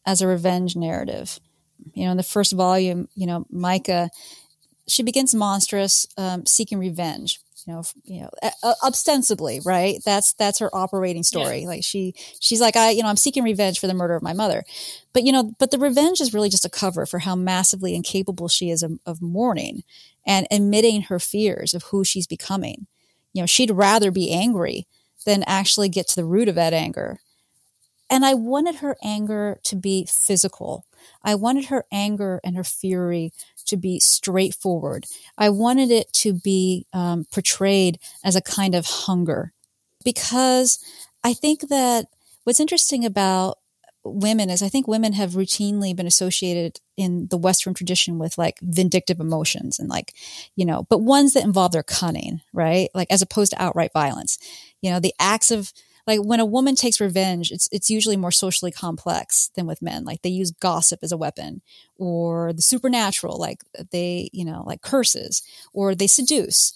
[0.05, 1.39] as a revenge narrative
[1.93, 4.09] you know in the first volume you know maika
[4.87, 7.39] she begins Monstress, um, seeking revenge.
[7.65, 8.29] You know, you know,
[8.61, 9.99] uh, ostensibly, right?
[10.05, 11.61] That's that's her operating story.
[11.61, 11.67] Yeah.
[11.67, 14.33] Like she she's like, I, you know, I'm seeking revenge for the murder of my
[14.33, 14.65] mother,
[15.13, 18.49] but you know, but the revenge is really just a cover for how massively incapable
[18.49, 19.83] she is of, of mourning
[20.27, 22.87] and admitting her fears of who she's becoming.
[23.31, 24.85] You know, she'd rather be angry
[25.25, 27.21] than actually get to the root of that anger.
[28.13, 30.85] And I wanted her anger to be physical.
[31.23, 33.31] I wanted her anger and her fury
[33.65, 35.05] to be straightforward.
[35.35, 39.51] I wanted it to be um, portrayed as a kind of hunger
[40.05, 40.77] because
[41.23, 42.05] I think that
[42.43, 43.57] what's interesting about
[44.03, 48.59] women is I think women have routinely been associated in the Western tradition with like
[48.61, 50.13] vindictive emotions and like,
[50.55, 52.89] you know, but ones that involve their cunning, right?
[52.93, 54.37] Like as opposed to outright violence.
[54.81, 55.73] You know, the acts of
[56.05, 60.03] like when a woman takes revenge, it's it's usually more socially complex than with men.
[60.03, 61.61] Like they use gossip as a weapon,
[61.97, 65.41] or the supernatural, like they, you know, like curses,
[65.73, 66.73] or they seduce.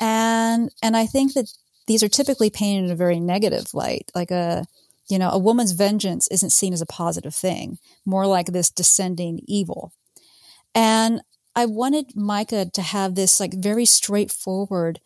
[0.00, 1.52] And and I think that
[1.86, 4.66] these are typically painted in a very negative light, like a
[5.08, 9.40] you know, a woman's vengeance isn't seen as a positive thing, more like this descending
[9.46, 9.92] evil.
[10.74, 11.22] And
[11.56, 15.00] I wanted Maika to have this like very straightforward,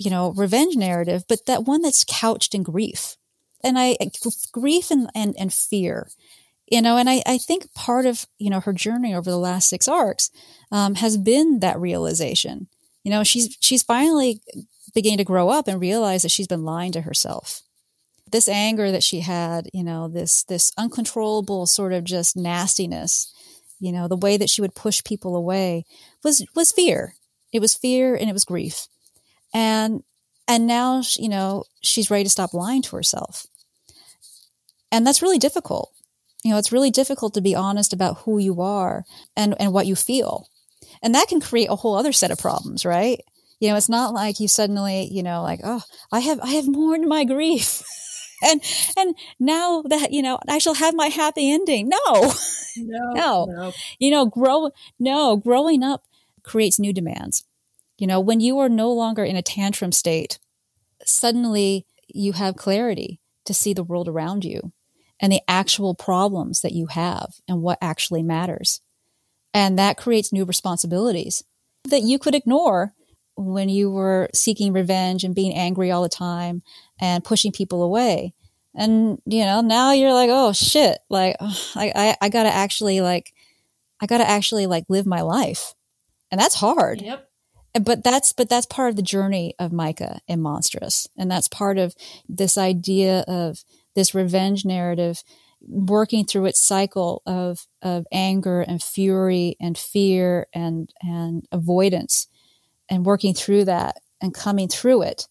[0.00, 3.16] you know, revenge narrative, but that one that's couched in grief.
[3.62, 3.98] And I,
[4.50, 6.08] grief and, and, and fear,
[6.66, 9.68] you know, and I, I think part of, you know, her journey over the last
[9.68, 10.30] six arcs,
[10.72, 12.68] um, has been that realization.
[13.04, 14.40] You know, she's, she's finally
[14.94, 17.62] beginning to grow up and realize that she's been lying to herself
[18.30, 23.32] this anger that she had, you know, this this uncontrollable sort of just nastiness,
[23.78, 25.84] you know, the way that she would push people away
[26.22, 27.14] was was fear.
[27.52, 28.86] It was fear and it was grief.
[29.52, 30.02] And
[30.48, 33.46] and now, you know, she's ready to stop lying to herself.
[34.90, 35.92] And that's really difficult.
[36.44, 39.04] You know, it's really difficult to be honest about who you are
[39.36, 40.48] and and what you feel.
[41.02, 43.20] And that can create a whole other set of problems, right?
[43.60, 46.66] You know, it's not like you suddenly, you know, like, oh, I have I have
[46.66, 47.82] mourned my grief.
[48.42, 48.60] and
[48.96, 51.88] and now that you know I shall have my happy ending.
[51.88, 52.32] No,
[52.76, 53.44] no, no.
[53.44, 53.72] no.
[53.98, 56.04] You know, grow no growing up
[56.42, 57.44] creates new demands.
[58.00, 60.38] You know, when you are no longer in a tantrum state,
[61.04, 64.72] suddenly you have clarity to see the world around you
[65.20, 68.80] and the actual problems that you have and what actually matters.
[69.52, 71.44] And that creates new responsibilities
[71.90, 72.94] that you could ignore
[73.36, 76.62] when you were seeking revenge and being angry all the time
[76.98, 78.32] and pushing people away.
[78.74, 83.02] And, you know, now you're like, oh shit, like, oh, I, I, I gotta actually
[83.02, 83.34] like,
[84.00, 85.74] I gotta actually like live my life.
[86.30, 87.02] And that's hard.
[87.02, 87.29] Yep.
[87.72, 91.06] But that's, but that's part of the journey of Maika in Monstress.
[91.16, 91.94] And that's part of
[92.28, 93.62] this idea of
[93.94, 95.22] this revenge narrative
[95.60, 102.26] working through its cycle of, of anger and fury and fear and, and avoidance
[102.88, 105.28] and working through that and coming through it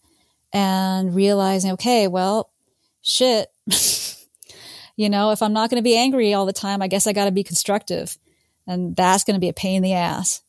[0.52, 2.50] and realizing, okay, well,
[3.02, 3.48] shit.
[4.96, 7.12] you know, if I'm not going to be angry all the time, I guess I
[7.12, 8.16] got to be constructive.
[8.66, 10.42] And that's going to be a pain in the ass.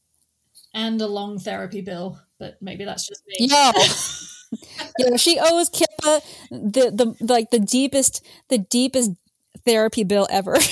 [0.74, 3.36] And a long therapy bill, but maybe that's just me.
[3.40, 3.74] Yeah.
[5.00, 9.12] you know, she owes Kippa the, the, like the deepest, the deepest
[9.66, 10.56] therapy bill ever.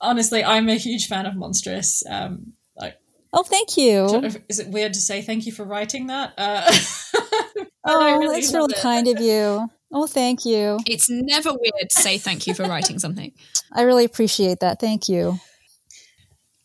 [0.00, 2.02] Honestly, I'm a huge fan of Monstress.
[2.08, 2.96] Um, like,
[3.32, 4.30] oh, thank you.
[4.48, 6.34] Is it weird to say thank you for writing that?
[6.36, 6.70] Uh,
[7.84, 8.80] oh, really that's really it.
[8.80, 9.68] kind of you.
[9.92, 10.78] Oh, thank you.
[10.86, 13.32] It's never weird to say thank you for writing something.
[13.72, 14.80] I really appreciate that.
[14.80, 15.38] Thank you.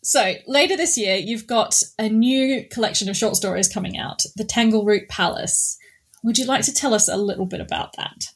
[0.02, 4.44] So, later this year, you've got a new collection of short stories coming out, The
[4.44, 5.76] Tangleroot Palace.
[6.22, 8.26] Would you like to tell us a little bit about that?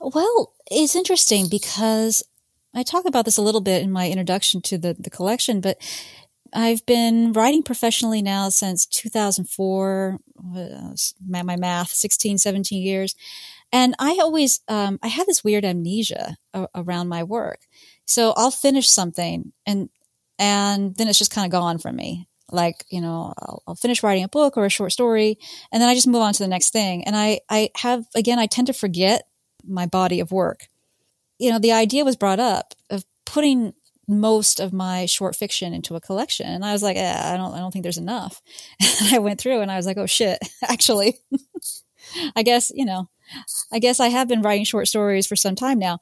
[0.00, 2.22] Well, it's interesting because
[2.74, 5.78] I talk about this a little bit in my introduction to the, the collection, but
[6.52, 10.18] I've been writing professionally now since 2004,
[10.56, 10.90] uh,
[11.26, 13.14] my math, 16, 17 years.
[13.72, 17.60] And I always, um, I have this weird amnesia a- around my work.
[18.06, 19.90] So I'll finish something and,
[20.38, 22.28] and then it's just kind of gone from me.
[22.50, 25.38] Like, you know, I'll, I'll finish writing a book or a short story
[25.70, 27.04] and then I just move on to the next thing.
[27.04, 29.24] And I, I have, again, I tend to forget
[29.66, 30.68] my body of work.
[31.38, 33.74] You know, the idea was brought up of putting
[34.08, 36.46] most of my short fiction into a collection.
[36.46, 38.40] And I was like, eh, I don't, I don't think there's enough.
[39.00, 41.18] And I went through and I was like, oh shit, actually,
[42.34, 43.10] I guess, you know,
[43.70, 45.98] I guess I have been writing short stories for some time now.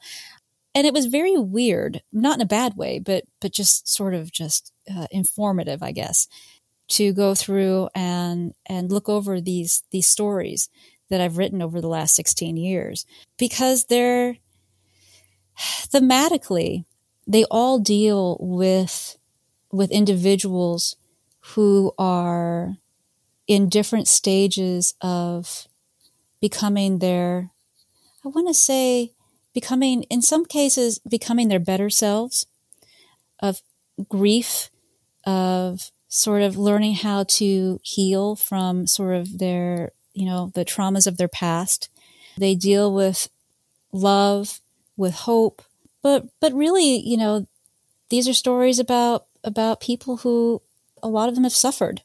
[0.76, 4.30] And it was very weird, not in a bad way, but, but just sort of
[4.30, 6.28] just uh, informative, I guess,
[6.88, 10.68] to go through and, and look over these, these stories
[11.08, 13.06] that I've written over the last 16 years.
[13.38, 14.36] Because they're
[15.58, 16.84] thematically,
[17.26, 19.16] they all deal with
[19.72, 20.96] with individuals
[21.54, 22.76] who are
[23.46, 25.66] in different stages of
[26.40, 27.50] becoming their,
[28.24, 29.12] I want to say,
[29.56, 32.44] becoming, in some cases, becoming their better selves,
[33.40, 33.62] of
[34.06, 34.70] grief,
[35.24, 41.06] of sort of learning how to heal from sort of their, you know, the traumas
[41.06, 41.88] of their past.
[42.36, 43.30] They deal with
[43.92, 44.60] love,
[44.94, 45.62] with hope,
[46.02, 47.46] but but really, you know,
[48.10, 50.60] these are stories about about people who
[51.02, 52.02] a lot of them have suffered,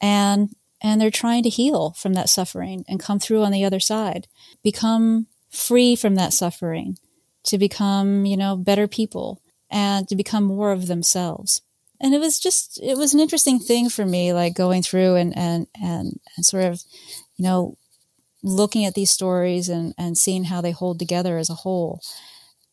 [0.00, 3.78] and and they're trying to heal from that suffering and come through on the other
[3.78, 4.26] side,
[4.62, 6.98] become free from that suffering,
[7.44, 9.40] to become you know better people
[9.70, 11.62] and to become more of themselves.
[12.00, 15.36] And it was just it was an interesting thing for me like going through and
[15.36, 16.82] and and, and sort of
[17.36, 17.76] you know
[18.42, 22.00] looking at these stories and and seeing how they hold together as a whole.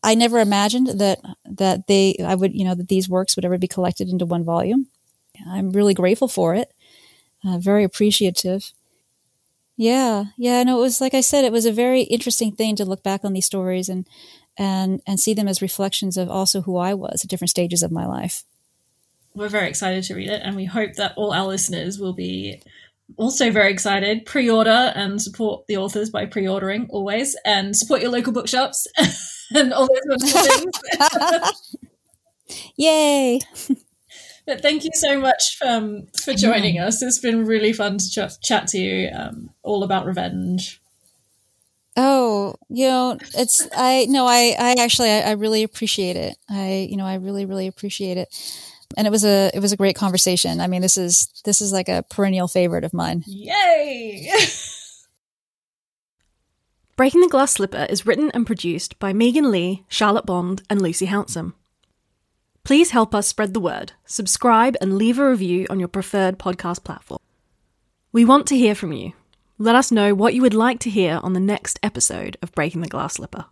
[0.02, 3.58] I never imagined that that they i would you know that these works would ever
[3.58, 4.88] be collected into one volume.
[5.48, 6.74] I'm really grateful for it
[7.46, 8.72] uh, very appreciative
[9.80, 12.86] yeah yeah no it was like i said it was a very interesting thing to
[12.86, 14.06] look back on these stories and
[14.58, 17.92] and and see them as reflections of also who i was at different stages of
[17.92, 18.44] my life
[19.36, 22.62] we're very excited to read it, and we hope that all our listeners will be
[23.18, 24.26] also very excited.
[24.26, 28.88] Pre-order and support the authors by pre-ordering always, and support your local bookshops
[29.56, 31.78] and all those sorts of things.
[32.78, 33.40] Yay!
[34.50, 36.88] But thank you so much um, for joining yeah.
[36.88, 37.04] us.
[37.04, 40.82] It's been really fun to ch- chat to you um, all about revenge.
[41.96, 46.36] Oh, you know, it's I no, I I actually I, I really appreciate it.
[46.50, 48.34] I you know I really really appreciate it
[48.98, 50.60] and it was a it was a great conversation.
[50.60, 53.24] I mean, this is this is like a perennial favorite of mine.
[53.28, 54.32] Yay!
[56.96, 61.06] Breaking the Glass Slipper is written and produced by Megan Leigh, Charlotte Bond, and Lucy
[61.06, 61.54] Hounsom.
[62.64, 63.94] Please help us spread the word.
[64.06, 67.20] Subscribe and leave a review on your preferred podcast platform.
[68.12, 69.14] We want to hear from you.
[69.58, 72.82] Let us know what you would like to hear on the next episode of Breaking
[72.82, 73.46] the Glass Slipper.